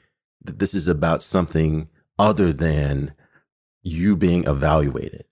that 0.44 0.60
this 0.60 0.74
is 0.74 0.88
about 0.88 1.24
something 1.24 1.90
other 2.18 2.54
than 2.54 3.14
you 3.82 4.16
being 4.16 4.44
evaluated. 4.46 5.26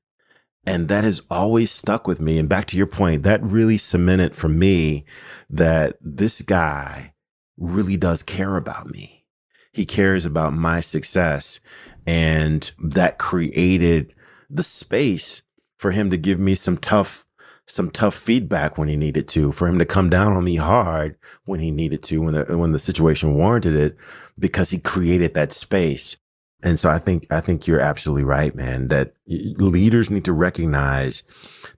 And 0.65 0.89
that 0.89 1.03
has 1.03 1.21
always 1.29 1.71
stuck 1.71 2.07
with 2.07 2.19
me. 2.19 2.39
And 2.39 2.49
back 2.49 2.65
to 2.67 2.77
your 2.77 2.87
point, 2.87 3.23
that 3.23 3.43
really 3.43 3.77
cemented 3.77 4.35
for 4.35 4.49
me 4.49 5.05
that 5.49 5.97
this 6.01 6.41
guy 6.41 7.13
really 7.57 7.95
does 7.95 8.23
care 8.23 8.57
about 8.57 8.87
me. 8.87 9.25
He 9.71 9.85
cares 9.85 10.25
about 10.25 10.53
my 10.53 10.79
success. 10.79 11.59
And 12.05 12.69
that 12.81 13.17
created 13.17 14.13
the 14.49 14.63
space 14.63 15.43
for 15.77 15.91
him 15.91 16.09
to 16.09 16.17
give 16.17 16.39
me 16.39 16.55
some 16.55 16.77
tough 16.77 17.26
some 17.67 17.91
tough 17.91 18.15
feedback 18.15 18.77
when 18.77 18.87
he 18.87 18.95
needed 18.95 19.27
to, 19.27 19.51
for 19.51 19.67
him 19.67 19.77
to 19.77 19.85
come 19.85 20.09
down 20.09 20.33
on 20.33 20.45
me 20.45 20.55
hard 20.55 21.17
when 21.45 21.59
he 21.59 21.69
needed 21.69 22.01
to, 22.03 22.21
when 22.21 22.33
the 22.33 22.57
when 22.57 22.71
the 22.71 22.79
situation 22.79 23.35
warranted 23.35 23.75
it, 23.75 23.97
because 24.39 24.69
he 24.69 24.79
created 24.79 25.33
that 25.33 25.51
space. 25.51 26.17
And 26.63 26.79
so 26.79 26.89
I 26.89 26.97
think 26.97 27.27
I 27.29 27.41
think 27.41 27.67
you're 27.67 27.81
absolutely 27.81 28.23
right, 28.23 28.55
man. 28.55 28.87
That 28.87 29.13
leaders 29.27 30.09
need 30.09 30.25
to 30.25 30.33
recognize 30.33 31.23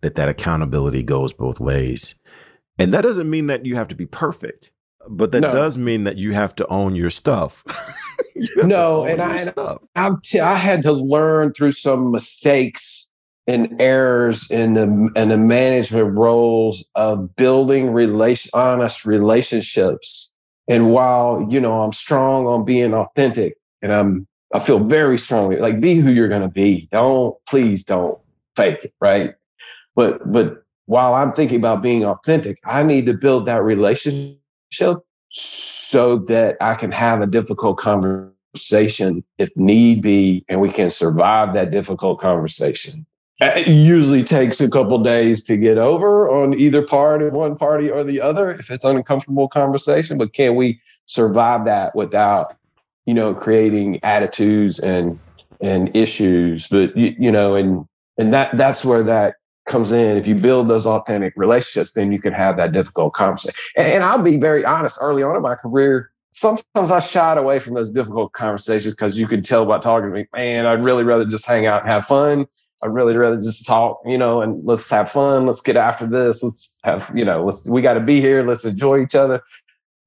that 0.02 0.16
that 0.16 0.30
accountability 0.30 1.04
goes 1.04 1.34
both 1.34 1.60
ways, 1.60 2.16
and 2.78 2.94
that 2.94 3.02
doesn't 3.02 3.30
mean 3.30 3.48
that 3.48 3.66
you 3.66 3.76
have 3.76 3.90
to 3.90 3.96
be 3.96 4.06
perfect, 4.06 4.72
but 5.10 5.32
that 5.32 5.42
no. 5.42 5.52
does 5.52 5.78
mean 5.78 6.04
that 6.04 6.18
you 6.18 6.34
have 6.34 6.56
to 6.56 6.68
own 6.68 6.96
your 6.96 7.10
stuff. 7.10 7.64
no, 8.58 9.06
and 9.06 9.22
I, 9.22 9.38
stuff. 9.38 9.84
I, 9.96 10.12
t- 10.24 10.40
I 10.40 10.56
had 10.56 10.84
to 10.84 10.94
learn 10.94 11.54
through 11.54 11.74
some 11.74 12.12
mistakes 12.12 13.09
and 13.50 13.82
errors 13.82 14.50
in 14.52 14.76
the 14.76 15.12
in 15.16 15.30
the 15.30 15.38
management 15.38 16.16
roles 16.16 16.86
of 16.94 17.36
building 17.36 17.92
relation 17.92 18.52
honest 18.54 19.06
relationships. 19.06 20.32
And 20.68 20.92
while 20.92 21.46
you 21.50 21.60
know 21.60 21.82
I'm 21.82 21.92
strong 21.92 22.46
on 22.46 22.64
being 22.64 22.94
authentic 22.94 23.58
and 23.82 23.92
I'm 23.92 24.28
I 24.54 24.60
feel 24.60 24.80
very 24.80 25.18
strongly 25.18 25.58
like 25.58 25.82
be 25.82 25.96
who 25.96 26.12
you're 26.12 26.30
to 26.30 26.48
be. 26.48 26.88
Don't 26.92 27.36
please 27.48 27.84
don't 27.84 28.20
fake 28.56 28.84
it, 28.84 28.94
right? 29.02 29.34
But 29.96 30.32
but 30.32 30.64
while 30.86 31.16
I'm 31.16 31.34
thinking 31.34 31.58
about 31.58 31.82
being 31.82 32.06
authentic, 32.06 32.60
I 32.66 32.84
need 32.84 33.08
to 33.08 33.16
build 33.16 33.48
that 33.48 33.64
relationship 33.64 35.00
so 35.32 36.18
that 36.18 36.56
I 36.62 36.76
can 36.76 36.92
have 36.92 37.22
a 37.22 37.28
difficult 37.28 37.78
conversation 37.78 39.24
if 39.40 39.56
need 39.56 40.04
be, 40.04 40.44
and 40.48 40.62
we 40.62 40.72
can 40.72 40.92
survive 40.92 41.56
that 41.56 41.72
difficult 41.72 42.20
conversation. 42.20 43.08
Uh, 43.42 43.54
it 43.56 43.68
usually 43.68 44.24
takes 44.24 44.60
a 44.60 44.70
couple 44.70 44.98
days 44.98 45.44
to 45.46 45.56
get 45.56 45.78
over 45.78 46.30
on 46.30 46.54
either 46.60 46.82
part, 46.82 47.22
one 47.32 47.56
party 47.56 47.90
or 47.90 48.04
the 48.04 48.20
other, 48.20 48.52
if 48.52 48.70
it's 48.70 48.84
an 48.84 48.98
uncomfortable 48.98 49.48
conversation. 49.48 50.18
But 50.18 50.34
can 50.34 50.56
we 50.56 50.82
survive 51.06 51.64
that 51.66 51.96
without, 51.96 52.56
you 53.06 53.14
know, 53.14 53.34
creating 53.34 54.04
attitudes 54.04 54.80
and 54.80 55.20
and 55.62 55.96
issues? 55.96 56.68
But 56.68 56.96
you, 56.98 57.16
you 57.18 57.32
know, 57.32 57.56
and 57.56 57.86
and 58.18 58.34
that 58.34 58.58
that's 58.58 58.84
where 58.84 59.04
that 59.04 59.36
comes 59.70 59.92
in. 59.92 60.18
If 60.18 60.28
you 60.28 60.36
build 60.36 60.68
those 60.68 60.86
authentic 60.86 61.34
relationships, 61.38 61.94
then 61.94 62.12
you 62.12 62.20
can 62.20 62.34
have 62.34 62.58
that 62.58 62.74
difficult 62.74 63.14
conversation. 63.14 63.56
And, 63.78 63.88
and 63.88 64.04
I'll 64.04 64.22
be 64.22 64.38
very 64.38 64.66
honest. 64.66 64.98
Early 65.00 65.24
on 65.24 65.38
in 65.38 65.42
my 65.42 65.56
career, 65.56 66.12
sometimes 66.32 66.92
I 66.92 67.00
shied 67.00 67.38
away 67.38 67.60
from 67.60 67.76
those 67.76 67.92
difficult 67.92 68.34
conversations 68.34 68.96
because 68.96 69.16
you 69.16 69.28
could 69.28 69.46
tell 69.46 69.66
by 69.66 69.80
talking 69.80 70.10
to 70.10 70.16
me, 70.16 70.28
man, 70.36 70.66
I'd 70.66 70.84
really 70.84 71.04
rather 71.04 71.26
just 71.26 71.46
hang 71.46 71.68
out 71.68 71.84
and 71.84 71.90
have 71.90 72.06
fun. 72.06 72.48
I'd 72.84 72.94
really 72.94 73.18
rather 73.18 73.38
just 73.38 73.66
talk, 73.66 74.00
you 74.06 74.18
know, 74.18 74.42
and 74.42 74.64
let's 74.66 74.90
have 74.90 75.12
fun. 75.12 75.46
Let's 75.46 75.62
get 75.62 75.76
after 75.76 76.06
this. 76.06 76.44
Let's 76.44 76.80
have, 76.84 77.10
you 77.14 77.26
know, 77.26 77.44
let's 77.44 77.68
we 77.70 77.82
got 77.82 77.96
to 77.96 78.00
be 78.00 78.22
here. 78.22 78.44
Let's 78.46 78.66
enjoy 78.66 79.02
each 79.02 79.16
other. 79.16 79.42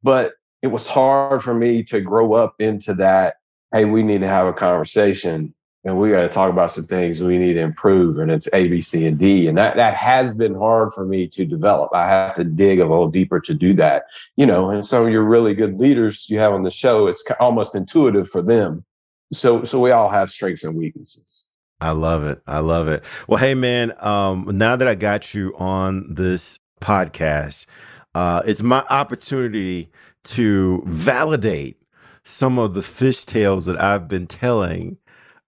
But 0.02 0.32
it 0.62 0.68
was 0.68 0.88
hard 0.88 1.42
for 1.42 1.54
me 1.54 1.82
to 1.84 2.00
grow 2.00 2.34
up 2.34 2.54
into 2.58 2.94
that. 2.94 3.36
Hey, 3.72 3.84
we 3.84 4.02
need 4.02 4.20
to 4.20 4.28
have 4.28 4.46
a 4.46 4.52
conversation 4.52 5.54
and 5.84 5.98
we 5.98 6.10
got 6.10 6.22
to 6.22 6.28
talk 6.28 6.50
about 6.50 6.70
some 6.70 6.84
things 6.84 7.22
we 7.22 7.38
need 7.38 7.54
to 7.54 7.60
improve 7.60 8.18
and 8.18 8.30
it's 8.30 8.48
a 8.52 8.68
b 8.68 8.80
c 8.80 9.06
and 9.06 9.18
d 9.18 9.48
and 9.48 9.58
that 9.58 9.76
that 9.76 9.94
has 9.94 10.34
been 10.34 10.54
hard 10.54 10.92
for 10.92 11.04
me 11.04 11.26
to 11.26 11.44
develop 11.44 11.90
i 11.94 12.06
have 12.06 12.34
to 12.34 12.44
dig 12.44 12.78
a 12.78 12.86
little 12.86 13.08
deeper 13.08 13.40
to 13.40 13.54
do 13.54 13.74
that 13.74 14.04
you 14.36 14.46
know 14.46 14.70
and 14.70 14.86
some 14.86 15.04
of 15.04 15.12
your 15.12 15.24
really 15.24 15.54
good 15.54 15.78
leaders 15.78 16.28
you 16.28 16.38
have 16.38 16.52
on 16.52 16.62
the 16.62 16.70
show 16.70 17.06
it's 17.06 17.24
almost 17.40 17.74
intuitive 17.74 18.28
for 18.28 18.42
them 18.42 18.84
so 19.32 19.64
so 19.64 19.80
we 19.80 19.90
all 19.90 20.08
have 20.08 20.30
strengths 20.30 20.64
and 20.64 20.76
weaknesses 20.76 21.48
i 21.82 21.90
love 21.90 22.24
it. 22.24 22.40
I 22.46 22.60
love 22.60 22.88
it. 22.88 23.02
Well 23.26 23.38
hey 23.38 23.54
man 23.54 23.92
um 23.98 24.48
now 24.52 24.76
that 24.76 24.86
i 24.88 24.94
got 24.94 25.34
you 25.34 25.54
on 25.56 26.14
this 26.14 26.58
podcast 26.80 27.66
uh 28.14 28.42
it's 28.44 28.62
my 28.62 28.84
opportunity 28.88 29.90
to 30.24 30.82
validate 30.86 31.76
some 32.24 32.58
of 32.58 32.74
the 32.74 32.82
fish 32.82 33.24
tales 33.24 33.66
that 33.66 33.80
I've 33.80 34.06
been 34.06 34.26
telling 34.26 34.98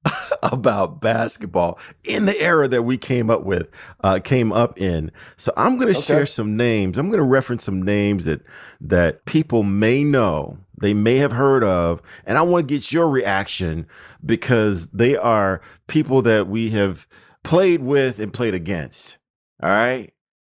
about 0.43 1.01
basketball 1.01 1.79
in 2.05 2.27
the 2.27 2.39
era 2.41 2.69
that 2.69 2.83
we 2.83 2.99
came 2.99 3.31
up 3.31 3.45
with, 3.45 3.69
uh, 4.03 4.21
came 4.23 4.53
up 4.53 4.79
in. 4.81 5.11
So 5.37 5.53
I'm 5.57 5.77
going 5.77 5.93
to 5.93 5.99
okay. 5.99 6.07
share 6.07 6.27
some 6.27 6.57
names. 6.57 6.99
I'm 6.99 7.09
going 7.09 7.19
to 7.19 7.25
reference 7.25 7.65
some 7.65 7.83
names 7.83 8.25
that 8.27 8.43
that 8.81 9.25
people 9.25 9.63
may 9.63 10.05
know, 10.05 10.59
they 10.81 10.95
may 10.95 11.17
have 11.17 11.33
heard 11.33 11.65
of, 11.65 12.03
and 12.27 12.39
I 12.39 12.43
want 12.43 12.69
to 12.69 12.75
get 12.75 12.93
your 12.93 13.09
reaction 13.09 13.87
because 14.25 14.89
they 14.89 15.17
are 15.17 15.61
people 15.87 16.23
that 16.23 16.49
we 16.49 16.71
have 16.71 17.07
played 17.43 17.83
with 17.83 18.19
and 18.19 18.33
played 18.33 18.55
against. 18.55 19.19
All 19.63 19.71
right. 19.71 20.13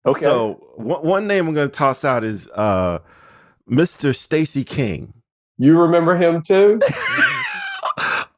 Okay. 0.07 0.21
So 0.21 0.67
one, 0.77 1.03
one 1.03 1.27
name 1.27 1.49
I'm 1.49 1.55
going 1.55 1.69
to 1.69 1.73
toss 1.73 2.05
out 2.05 2.25
is 2.25 2.49
uh, 2.55 2.99
Mr. 3.71 4.15
Stacy 4.15 4.65
King. 4.65 5.15
You 5.57 5.79
remember 5.79 6.17
him 6.17 6.43
too? 6.43 6.79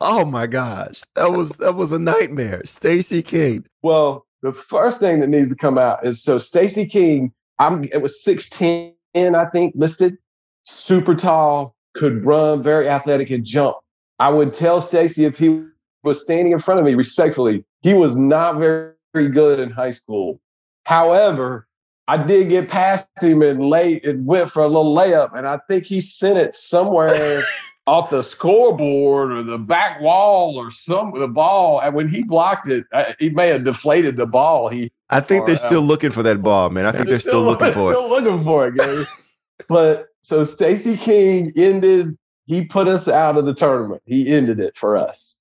Oh 0.09 0.25
my 0.25 0.47
gosh, 0.47 1.03
that 1.17 1.33
was 1.33 1.57
that 1.57 1.75
was 1.75 1.91
a 1.91 1.99
nightmare. 1.99 2.63
Stacy 2.65 3.25
King. 3.25 3.67
Well, 3.83 4.25
the 4.41 4.53
first 4.53 5.01
thing 5.01 5.19
that 5.19 5.27
needs 5.27 5.49
to 5.49 5.57
come 5.57 5.79
out 5.79 6.07
is 6.07 6.23
so 6.23 6.39
Stacy 6.39 6.87
King. 6.87 7.33
I'm 7.59 7.83
it 7.93 8.01
was 8.01 8.23
6'10, 8.25 8.95
I 9.17 9.45
think, 9.47 9.73
listed, 9.75 10.17
super 10.63 11.17
tall, 11.17 11.75
could 11.97 12.25
run, 12.25 12.63
very 12.63 12.89
athletic, 12.89 13.31
and 13.31 13.45
jump. 13.45 13.79
I 14.21 14.29
would 14.29 14.53
tell 14.53 14.81
Stacy 14.81 15.25
if 15.25 15.39
he 15.39 15.65
was 16.05 16.23
standing 16.23 16.53
in 16.53 16.61
front 16.61 16.79
of 16.79 16.87
me 16.87 16.95
respectfully, 16.95 17.65
he 17.83 17.93
was 17.93 18.17
not 18.17 18.59
very, 18.59 18.93
very 19.13 19.29
good 19.29 19.59
in 19.59 19.71
high 19.71 19.91
school. 19.91 20.41
However, 20.85 21.67
I 22.07 22.17
did 22.17 22.49
get 22.49 22.69
past 22.69 23.09
him 23.21 23.43
and 23.43 23.61
late 23.61 24.07
and 24.07 24.25
went 24.25 24.53
for 24.53 24.63
a 24.63 24.69
little 24.69 24.95
layup, 24.95 25.37
and 25.37 25.49
I 25.49 25.59
think 25.69 25.85
he 25.85 26.01
sent 26.01 26.39
it 26.39 26.55
somewhere 26.55 27.43
off 27.87 28.11
the 28.11 28.23
scoreboard 28.23 29.31
or 29.31 29.43
the 29.43 29.59
back 29.59 30.01
wall 30.01 30.57
or 30.57 30.71
some 30.71 31.19
the 31.19 31.29
ball. 31.29 31.81
And 31.81 31.95
when 31.95 32.09
he 32.09 32.23
blocked 32.23 32.69
it, 32.69 32.85
uh, 32.93 33.13
he 33.19 33.31
may 33.31 33.49
have 33.49 33.65
deflated 33.65 34.17
the 34.17 34.27
ball. 34.27 34.69
He, 34.69 34.91
I 35.11 35.21
think 35.21 35.47
they're 35.47 35.57
still 35.57 35.83
uh, 35.83 35.87
looking 35.87 36.11
for 36.11 36.23
that 36.25 36.43
ball, 36.43 36.71
man. 36.71 36.87
I 36.87 36.93
think 36.93 37.05
they're, 37.05 37.13
they're 37.13 37.21
still, 37.21 37.33
still, 37.33 37.43
looking 37.45 37.73
for 37.73 37.73
still 37.73 37.89
it. 37.91 37.93
Still 37.93 38.09
looking 38.11 38.45
for 38.45 38.69
it, 38.69 39.09
but 39.69 40.09
so 40.23 40.45
Stacy 40.45 40.97
King 40.97 41.53
ended. 41.57 42.17
He 42.49 42.65
put 42.65 42.87
us 42.87 43.09
out 43.09 43.37
of 43.37 43.45
the 43.45 43.55
tournament. 43.55 44.03
He 44.07 44.33
ended 44.33 44.61
it 44.61 44.77
for 44.77 44.97
us. 44.97 45.41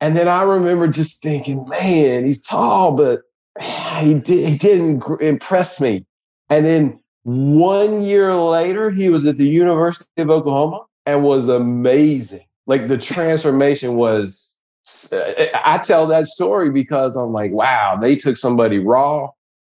And 0.00 0.16
then 0.16 0.28
I 0.28 0.42
remember 0.42 0.86
just 0.86 1.20
thinking, 1.20 1.68
man, 1.68 2.24
he's 2.24 2.40
tall, 2.40 2.92
but 2.92 3.22
he 4.00 4.14
did, 4.14 4.48
he 4.48 4.56
didn't 4.56 5.02
impress 5.20 5.80
me. 5.80 6.06
And 6.50 6.64
then 6.64 7.00
one 7.24 8.02
year 8.02 8.36
later, 8.36 8.90
he 8.90 9.08
was 9.08 9.26
at 9.26 9.36
the 9.36 9.48
University 9.48 10.06
of 10.18 10.30
Oklahoma 10.30 10.84
and 11.06 11.22
was 11.22 11.48
amazing. 11.48 12.44
Like 12.66 12.88
the 12.88 12.98
transformation 13.14 13.96
was. 13.96 14.58
I 15.10 15.80
tell 15.82 16.06
that 16.08 16.26
story 16.26 16.70
because 16.70 17.16
I'm 17.16 17.32
like, 17.32 17.52
wow, 17.52 17.96
they 17.98 18.16
took 18.16 18.36
somebody 18.36 18.78
raw, 18.78 19.30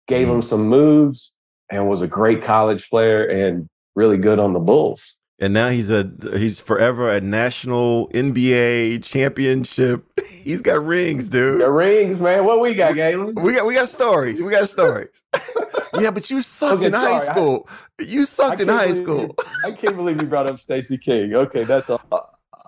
gave 0.08 0.30
mm. 0.30 0.36
him 0.36 0.42
some 0.42 0.68
moves, 0.68 1.36
and 1.70 1.90
was 1.90 2.02
a 2.02 2.08
great 2.08 2.42
college 2.42 2.90
player 2.90 3.26
and 3.26 3.68
really 3.96 4.18
good 4.18 4.40
on 4.40 4.54
the 4.54 4.60
Bulls. 4.60 5.18
And 5.42 5.56
now 5.56 5.70
he's 5.70 5.90
a 5.90 6.08
he's 6.36 6.60
forever 6.60 7.10
a 7.10 7.20
national 7.20 8.10
NBA 8.10 9.04
championship. 9.04 10.06
He's 10.42 10.62
got 10.64 10.84
rings, 10.84 11.30
dude. 11.30 11.60
Got 11.60 11.68
rings, 11.68 12.20
man. 12.20 12.46
What 12.46 12.62
we 12.62 12.74
got, 12.74 12.96
Galen? 12.96 13.36
We 13.36 13.54
got 13.54 13.66
we 13.66 13.76
got 13.76 13.90
stories. 13.90 14.42
We 14.42 14.52
got 14.52 14.68
stories. 14.70 15.22
yeah, 16.00 16.10
but 16.10 16.32
you 16.32 16.42
sucked 16.42 16.78
okay, 16.78 16.88
in 16.88 16.92
sorry. 16.94 17.14
high 17.14 17.26
school. 17.26 17.70
I, 18.00 18.04
you 18.04 18.26
sucked 18.26 18.60
in 18.60 18.68
high 18.68 18.94
school. 18.94 19.22
You, 19.22 19.36
I 19.66 19.72
can't 19.72 19.96
believe 19.96 20.20
you 20.20 20.28
brought 20.28 20.48
up 20.48 20.60
Stacy 20.60 20.98
King. 20.98 21.36
Okay, 21.36 21.64
that's 21.64 21.92
all. 21.92 22.02
Uh, 22.12 22.22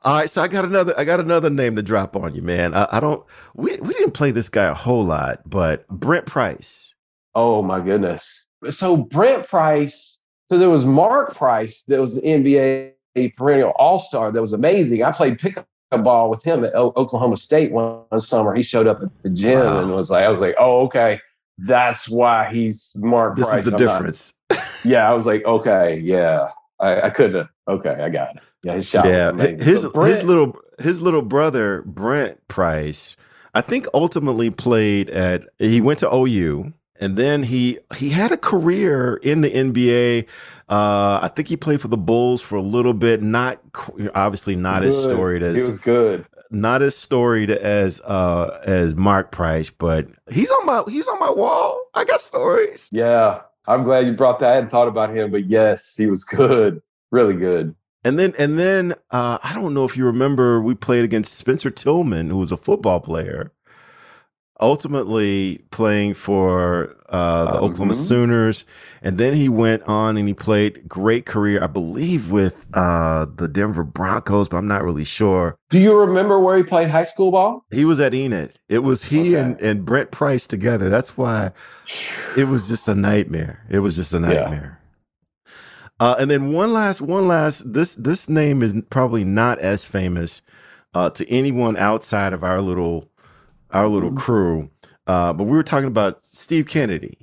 all 0.03 0.17
right, 0.17 0.29
so 0.29 0.41
I 0.43 0.47
got 0.47 0.65
another. 0.65 0.93
I 0.99 1.03
got 1.03 1.19
another 1.19 1.49
name 1.49 1.75
to 1.77 1.83
drop 1.83 2.15
on 2.15 2.35
you, 2.35 2.43
man. 2.43 2.75
I, 2.75 2.87
I 2.91 2.99
don't. 2.99 3.23
We 3.55 3.79
we 3.81 3.93
didn't 3.93 4.13
play 4.13 4.31
this 4.31 4.49
guy 4.49 4.65
a 4.65 4.75
whole 4.75 5.03
lot, 5.03 5.41
but 5.47 5.87
Brent 5.87 6.25
Price. 6.25 6.93
Oh 7.33 7.61
my 7.61 7.79
goodness. 7.79 8.45
So 8.69 8.97
Brent 8.97 9.47
Price 9.47 10.21
so 10.49 10.57
there 10.57 10.69
was 10.69 10.85
Mark 10.85 11.35
Price 11.35 11.83
that 11.83 12.01
was 12.01 12.15
the 12.15 12.21
NBA 12.21 13.35
perennial 13.35 13.71
all 13.71 13.99
star 13.99 14.31
that 14.31 14.41
was 14.41 14.53
amazing. 14.53 15.03
I 15.03 15.11
played 15.11 15.39
pickup 15.39 15.67
ball 15.97 16.29
with 16.29 16.43
him 16.43 16.63
at 16.63 16.73
o- 16.75 16.93
Oklahoma 16.95 17.37
State 17.37 17.71
one, 17.71 18.01
one, 18.09 18.19
summer. 18.19 18.53
He 18.55 18.63
showed 18.63 18.87
up 18.87 19.01
at 19.01 19.09
the 19.21 19.29
gym 19.29 19.59
wow. 19.59 19.79
and 19.79 19.91
was 19.93 20.09
like, 20.09 20.25
I 20.25 20.29
was 20.29 20.39
like, 20.39 20.55
oh, 20.59 20.81
okay. 20.85 21.19
That's 21.59 22.09
why 22.09 22.51
he's 22.51 22.95
Mark 22.97 23.35
this 23.35 23.47
Price. 23.47 23.59
is 23.59 23.65
the 23.65 23.71
I'm 23.71 23.77
difference. 23.77 24.33
Not, 24.49 24.59
yeah, 24.85 25.09
I 25.09 25.13
was 25.13 25.25
like, 25.25 25.45
okay, 25.45 25.99
yeah. 25.99 26.49
I, 26.79 27.03
I 27.03 27.09
could 27.11 27.35
have. 27.35 27.47
Okay, 27.67 27.91
I 27.91 28.09
got 28.09 28.35
it. 28.35 28.43
Yeah, 28.63 28.73
his 28.73 28.89
shot. 28.89 29.05
Yeah, 29.05 29.31
his 29.31 29.85
Brent, 29.85 30.09
his 30.09 30.23
little 30.23 30.57
his 30.79 31.01
little 31.01 31.21
brother 31.21 31.83
Brent 31.83 32.45
Price. 32.47 33.15
I 33.53 33.61
think 33.61 33.85
ultimately 33.93 34.49
played 34.49 35.09
at. 35.11 35.47
He 35.59 35.79
went 35.79 35.99
to 35.99 36.13
OU 36.13 36.73
and 36.99 37.17
then 37.17 37.43
he 37.43 37.79
he 37.95 38.09
had 38.09 38.31
a 38.31 38.37
career 38.37 39.15
in 39.15 39.41
the 39.41 39.49
NBA. 39.49 40.25
Uh, 40.69 41.19
I 41.21 41.29
think 41.35 41.47
he 41.47 41.57
played 41.57 41.81
for 41.81 41.87
the 41.87 41.97
Bulls 41.97 42.41
for 42.41 42.55
a 42.55 42.61
little 42.61 42.93
bit. 42.93 43.21
Not 43.21 43.59
obviously 44.15 44.55
not 44.55 44.81
good. 44.81 44.89
as 44.89 45.03
storied 45.03 45.43
as 45.43 45.55
he 45.55 45.63
was 45.63 45.79
good. 45.79 46.25
Not 46.51 46.81
as 46.81 46.95
storied 46.95 47.49
as 47.49 47.99
uh, 48.01 48.61
as 48.63 48.95
Mark 48.95 49.31
Price, 49.31 49.69
but 49.69 50.07
he's 50.29 50.51
on 50.51 50.65
my 50.65 50.83
he's 50.87 51.07
on 51.07 51.19
my 51.19 51.31
wall. 51.31 51.83
I 51.93 52.05
got 52.05 52.21
stories. 52.21 52.89
Yeah, 52.91 53.41
I'm 53.67 53.83
glad 53.83 54.05
you 54.05 54.13
brought 54.13 54.39
that. 54.39 54.51
I 54.51 54.55
hadn't 54.55 54.69
thought 54.69 54.87
about 54.87 55.15
him, 55.15 55.31
but 55.31 55.45
yes, 55.45 55.95
he 55.95 56.05
was 56.05 56.23
good, 56.23 56.81
really 57.11 57.35
good. 57.35 57.75
And 58.05 58.19
then 58.19 58.33
and 58.37 58.59
then 58.59 58.93
uh, 59.11 59.39
I 59.43 59.53
don't 59.53 59.73
know 59.73 59.85
if 59.85 59.97
you 59.97 60.05
remember, 60.05 60.61
we 60.61 60.75
played 60.75 61.05
against 61.05 61.33
Spencer 61.33 61.71
Tillman, 61.71 62.29
who 62.29 62.37
was 62.37 62.51
a 62.51 62.57
football 62.57 62.99
player 62.99 63.51
ultimately 64.63 65.61
playing 65.71 66.13
for 66.13 66.95
uh, 67.09 67.45
the 67.51 67.59
Oklahoma 67.59 67.93
mm-hmm. 67.93 68.01
Sooners, 68.01 68.65
and 69.01 69.17
then 69.17 69.33
he 69.33 69.49
went 69.49 69.83
on 69.83 70.15
and 70.15 70.27
he 70.27 70.33
played 70.33 70.87
great 70.87 71.25
career, 71.25 71.61
I 71.61 71.67
believe, 71.67 72.31
with 72.31 72.65
uh, 72.73 73.27
the 73.35 73.49
Denver 73.49 73.83
Broncos, 73.83 74.47
but 74.47 74.57
I'm 74.57 74.67
not 74.67 74.83
really 74.83 75.03
sure. 75.03 75.57
Do 75.69 75.79
you 75.79 75.99
remember 75.99 76.39
where 76.39 76.57
he 76.57 76.63
played 76.63 76.89
high 76.89 77.03
school 77.03 77.29
ball? 77.29 77.65
He 77.71 77.83
was 77.83 77.99
at 77.99 78.15
Enid. 78.15 78.57
It 78.69 78.79
was 78.79 79.03
he 79.03 79.35
okay. 79.35 79.41
and, 79.41 79.61
and 79.61 79.85
Brent 79.85 80.11
Price 80.11 80.47
together. 80.47 80.89
That's 80.89 81.17
why 81.17 81.51
it 82.37 82.45
was 82.45 82.69
just 82.69 82.87
a 82.87 82.95
nightmare. 82.95 83.65
It 83.69 83.79
was 83.79 83.97
just 83.97 84.13
a 84.13 84.19
nightmare. 84.19 84.79
Yeah. 84.79 85.53
Uh, 85.99 86.15
and 86.19 86.31
then 86.31 86.53
one 86.53 86.73
last, 86.73 87.01
one 87.01 87.27
last. 87.27 87.71
This 87.71 87.95
this 87.95 88.27
name 88.27 88.63
is 88.63 88.73
probably 88.89 89.23
not 89.23 89.59
as 89.59 89.85
famous 89.85 90.41
uh, 90.93 91.09
to 91.11 91.29
anyone 91.29 91.77
outside 91.77 92.33
of 92.33 92.43
our 92.43 92.61
little 92.61 93.09
our 93.73 93.87
little 93.87 94.09
mm-hmm. 94.09 94.19
crew. 94.19 94.69
Uh, 95.07 95.33
but 95.33 95.43
we 95.45 95.51
were 95.51 95.63
talking 95.63 95.87
about 95.87 96.25
Steve 96.25 96.67
Kennedy. 96.67 97.17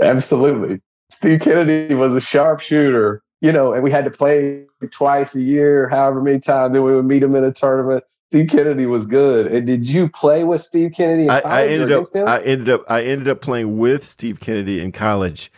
Absolutely. 0.00 0.80
Steve 1.10 1.40
Kennedy 1.40 1.94
was 1.94 2.14
a 2.14 2.20
sharpshooter, 2.20 3.22
you 3.40 3.52
know, 3.52 3.72
and 3.72 3.82
we 3.82 3.90
had 3.90 4.04
to 4.04 4.10
play 4.10 4.66
twice 4.90 5.34
a 5.34 5.40
year, 5.40 5.88
however 5.88 6.22
many 6.22 6.40
times. 6.40 6.72
Then 6.72 6.82
we 6.82 6.94
would 6.94 7.04
meet 7.04 7.22
him 7.22 7.34
in 7.34 7.44
a 7.44 7.52
tournament. 7.52 8.04
Steve 8.30 8.50
Kennedy 8.50 8.86
was 8.86 9.06
good. 9.06 9.46
And 9.46 9.66
did 9.66 9.88
you 9.88 10.08
play 10.08 10.44
with 10.44 10.60
Steve 10.60 10.92
Kennedy? 10.92 11.28
I, 11.28 11.40
I, 11.40 11.66
ended 11.66 11.92
up. 11.92 12.04
Him? 12.12 12.26
I 12.26 12.40
ended 12.42 12.68
up. 12.68 12.84
I 12.88 13.02
ended 13.02 13.28
up 13.28 13.40
playing 13.40 13.78
with 13.78 14.04
Steve 14.04 14.40
Kennedy 14.40 14.80
in 14.80 14.90
college, 14.92 15.52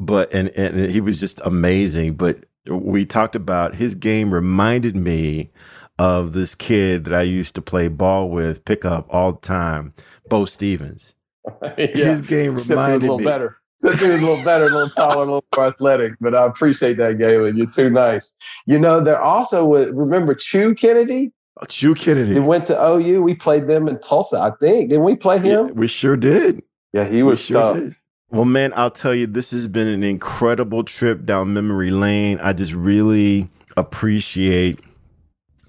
but 0.00 0.32
and 0.32 0.48
and 0.50 0.90
he 0.90 1.00
was 1.00 1.20
just 1.20 1.40
amazing. 1.44 2.14
But 2.14 2.44
we 2.66 3.04
talked 3.04 3.36
about 3.36 3.76
his 3.76 3.94
game 3.94 4.34
reminded 4.34 4.96
me 4.96 5.50
of 5.98 6.32
this 6.32 6.54
kid 6.54 7.04
that 7.04 7.14
I 7.14 7.22
used 7.22 7.54
to 7.54 7.62
play 7.62 7.88
ball 7.88 8.28
with, 8.28 8.64
pick 8.64 8.84
up 8.84 9.06
all 9.10 9.32
the 9.32 9.40
time, 9.40 9.94
Bo 10.28 10.44
Stevens. 10.44 11.14
yeah. 11.62 11.86
His 11.92 12.22
game 12.22 12.56
reminded 12.56 13.02
me 13.02 13.08
a 13.08 13.10
little 13.12 13.18
me. 13.18 13.24
better. 13.24 13.56
Except 13.82 14.02
he 14.02 14.08
was 14.08 14.22
a 14.22 14.26
little 14.26 14.44
better, 14.44 14.66
a 14.66 14.70
little 14.70 14.90
taller, 14.90 15.16
a 15.16 15.18
little 15.26 15.44
more 15.54 15.66
athletic. 15.66 16.14
But 16.20 16.34
I 16.34 16.46
appreciate 16.46 16.96
that, 16.96 17.18
Galen. 17.18 17.56
You're 17.56 17.70
too 17.70 17.90
nice. 17.90 18.34
You 18.64 18.78
know, 18.78 19.00
there 19.00 19.20
also 19.20 19.66
was, 19.66 19.88
remember 19.88 20.34
Chew 20.34 20.74
Kennedy? 20.74 21.32
Chew 21.68 21.94
Kennedy. 21.94 22.34
He 22.34 22.40
went 22.40 22.66
to 22.66 22.82
OU. 22.82 23.22
We 23.22 23.34
played 23.34 23.66
them 23.66 23.86
in 23.88 23.98
Tulsa, 24.00 24.38
I 24.38 24.50
think. 24.58 24.90
Didn't 24.90 25.04
we 25.04 25.14
play 25.14 25.38
him? 25.38 25.68
Yeah, 25.68 25.72
we 25.72 25.86
sure 25.88 26.16
did. 26.16 26.62
Yeah, 26.92 27.04
he 27.04 27.22
was 27.22 27.40
sure 27.40 27.60
tough. 27.60 27.76
Did. 27.76 27.96
Well, 28.30 28.44
man, 28.44 28.72
I'll 28.76 28.90
tell 28.90 29.14
you, 29.14 29.26
this 29.26 29.50
has 29.52 29.66
been 29.66 29.86
an 29.86 30.02
incredible 30.02 30.82
trip 30.82 31.24
down 31.24 31.52
memory 31.54 31.90
lane. 31.90 32.38
I 32.42 32.52
just 32.54 32.72
really 32.72 33.48
appreciate 33.76 34.80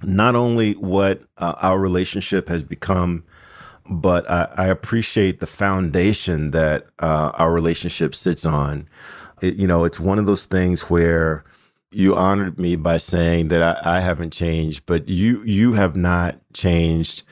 not 0.08 0.36
only 0.36 0.74
what 0.74 1.22
uh, 1.38 1.54
our 1.62 1.78
relationship 1.78 2.48
has 2.48 2.63
become, 2.63 3.24
but 3.89 4.30
I, 4.30 4.48
I 4.56 4.65
appreciate 4.67 5.41
the 5.41 5.48
foundation 5.48 6.52
that 6.52 6.88
uh, 7.00 7.32
our 7.36 7.52
relationship 7.52 8.15
sits 8.15 8.46
on. 8.46 8.88
It, 9.41 9.56
you 9.56 9.67
know, 9.67 9.84
it's 9.84 10.00
one 10.00 10.17
of 10.17 10.26
those 10.26 10.46
things 10.46 10.84
where 10.84 11.43
you 11.91 12.15
honored 12.15 12.58
me 12.58 12.78
by 12.78 12.98
saying 12.98 13.50
that 13.50 13.62
I, 13.62 13.98
I 13.98 14.00
haven't 14.00 14.32
changed, 14.32 14.86
but 14.86 15.10
you 15.10 15.43
you 15.43 15.74
have 15.74 15.96
not 15.96 16.39
changed 16.54 17.24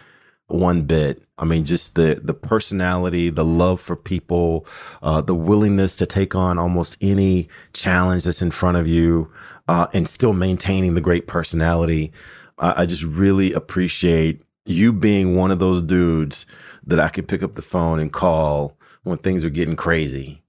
one 0.48 0.84
bit. 0.84 1.24
I 1.38 1.46
mean, 1.46 1.64
just 1.64 1.96
the 1.96 2.20
the 2.22 2.34
personality, 2.34 3.30
the 3.30 3.46
love 3.46 3.80
for 3.80 3.96
people, 3.96 4.66
uh, 5.02 5.22
the 5.22 5.36
willingness 5.36 5.96
to 5.96 6.06
take 6.06 6.36
on 6.36 6.58
almost 6.58 6.98
any 7.00 7.48
challenge 7.72 8.26
that's 8.26 8.42
in 8.42 8.52
front 8.52 8.76
of 8.78 8.88
you, 8.88 9.32
uh, 9.70 9.88
and 9.94 10.10
still 10.10 10.34
maintaining 10.34 10.96
the 10.96 11.02
great 11.02 11.26
personality. 11.26 12.12
I, 12.58 12.84
I 12.84 12.86
just 12.86 13.04
really 13.04 13.54
appreciate 13.54 14.42
you 14.66 14.94
being 14.94 15.36
one 15.36 15.52
of 15.52 15.60
those 15.60 15.84
dudes 15.84 16.46
that 16.86 17.00
I 17.00 17.10
can 17.10 17.26
pick 17.26 17.44
up 17.44 17.54
the 17.54 17.62
phone 17.62 18.00
and 18.00 18.12
call 18.12 18.78
when 19.04 19.18
things 19.18 19.46
are 19.46 19.50
getting 19.50 19.76
crazy. 19.76 20.42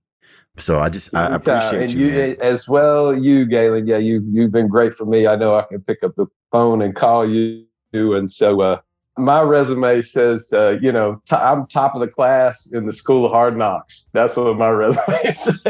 So 0.59 0.81
I 0.81 0.89
just 0.89 1.15
I 1.15 1.35
appreciate 1.35 1.83
and 1.83 1.93
you, 1.93 2.07
you 2.07 2.37
as 2.41 2.67
well. 2.67 3.15
You, 3.15 3.45
Galen, 3.45 3.87
yeah, 3.87 3.99
you 3.99 4.25
you've 4.31 4.53
been 4.53 4.69
great 4.69 4.95
for 4.95 5.05
me. 5.05 5.27
I 5.27 5.37
know 5.37 5.55
I 5.55 5.63
can 5.63 5.83
pick 5.83 6.03
up 6.03 6.15
the 6.15 6.27
phone 6.51 6.81
and 6.81 6.95
call 6.95 7.29
you, 7.29 7.67
and 7.93 8.31
so 8.31 8.63
uh, 8.63 8.81
my 9.19 9.43
resume 9.43 10.01
says, 10.01 10.53
uh, 10.55 10.79
you 10.81 10.93
know, 10.93 11.21
i 11.31 11.37
I'm 11.37 11.67
top 11.67 11.95
of 11.95 12.01
the 12.01 12.09
class 12.09 12.67
in 12.73 12.87
the 12.87 12.93
School 12.93 13.27
of 13.27 13.33
Hard 13.33 13.57
Knocks. 13.57 14.09
That's 14.15 14.35
what 14.37 14.57
my 14.57 14.69
resume 14.71 15.31
says. 15.31 15.61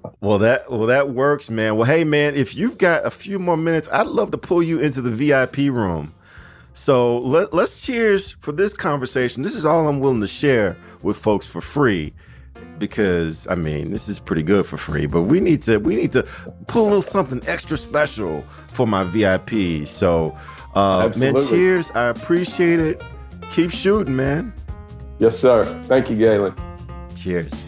well, 0.26 0.38
that 0.38 0.70
well 0.70 0.86
that 0.86 1.10
works, 1.10 1.50
man. 1.50 1.76
Well, 1.76 1.86
hey, 1.86 2.04
man, 2.04 2.34
if 2.34 2.54
you've 2.54 2.78
got 2.78 3.06
a 3.06 3.10
few 3.10 3.38
more 3.38 3.56
minutes, 3.56 3.88
I'd 3.92 4.06
love 4.06 4.32
to 4.32 4.38
pull 4.38 4.62
you 4.62 4.80
into 4.80 5.00
the 5.00 5.10
VIP 5.10 5.58
room. 5.72 6.12
So 6.74 7.18
let, 7.18 7.54
let's 7.54 7.80
cheers 7.80 8.32
for 8.40 8.52
this 8.52 8.74
conversation. 8.74 9.42
This 9.42 9.54
is 9.54 9.64
all 9.64 9.88
I'm 9.88 10.00
willing 10.00 10.20
to 10.20 10.26
share 10.26 10.76
with 11.02 11.16
folks 11.16 11.46
for 11.48 11.60
free 11.60 12.12
because 12.78 13.46
I 13.48 13.54
mean 13.54 13.90
this 13.90 14.08
is 14.08 14.18
pretty 14.18 14.42
good 14.42 14.66
for 14.66 14.76
free, 14.76 15.06
but 15.06 15.22
we 15.22 15.40
need 15.40 15.62
to 15.62 15.78
we 15.78 15.94
need 15.94 16.12
to 16.12 16.22
pull 16.66 16.82
a 16.82 16.88
little 16.88 17.02
something 17.02 17.40
extra 17.46 17.78
special 17.78 18.44
for 18.68 18.86
my 18.86 19.04
VIP. 19.04 19.86
So 19.86 20.36
uh, 20.74 21.10
man, 21.16 21.34
cheers! 21.46 21.90
I 21.92 22.08
appreciate 22.08 22.80
it. 22.80 23.02
Keep 23.50 23.70
shooting, 23.70 24.16
man. 24.16 24.52
Yes, 25.18 25.38
sir. 25.38 25.62
Thank 25.84 26.10
you, 26.10 26.16
Galen. 26.16 26.54
Cheers. 27.14 27.65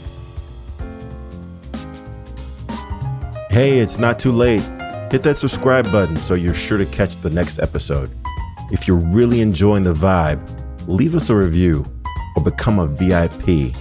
Hey, 3.50 3.78
it's 3.78 3.98
not 3.98 4.18
too 4.18 4.32
late. 4.32 4.60
Hit 5.10 5.22
that 5.22 5.38
subscribe 5.38 5.90
button 5.90 6.18
so 6.18 6.34
you're 6.34 6.54
sure 6.54 6.76
to 6.76 6.84
catch 6.84 7.18
the 7.22 7.30
next 7.30 7.58
episode. 7.58 8.14
If 8.70 8.86
you're 8.86 8.98
really 8.98 9.40
enjoying 9.40 9.84
the 9.84 9.94
vibe, 9.94 10.38
leave 10.86 11.14
us 11.14 11.30
a 11.30 11.34
review 11.34 11.82
or 12.36 12.42
become 12.42 12.78
a 12.78 12.86
VIP 12.86 13.74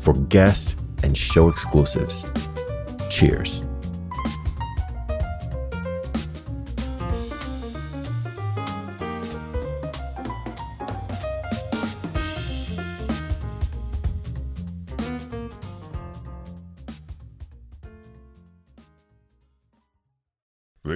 for 0.00 0.14
guest 0.28 0.80
and 1.02 1.18
show 1.18 1.48
exclusives. 1.48 2.24
Cheers. 3.10 3.63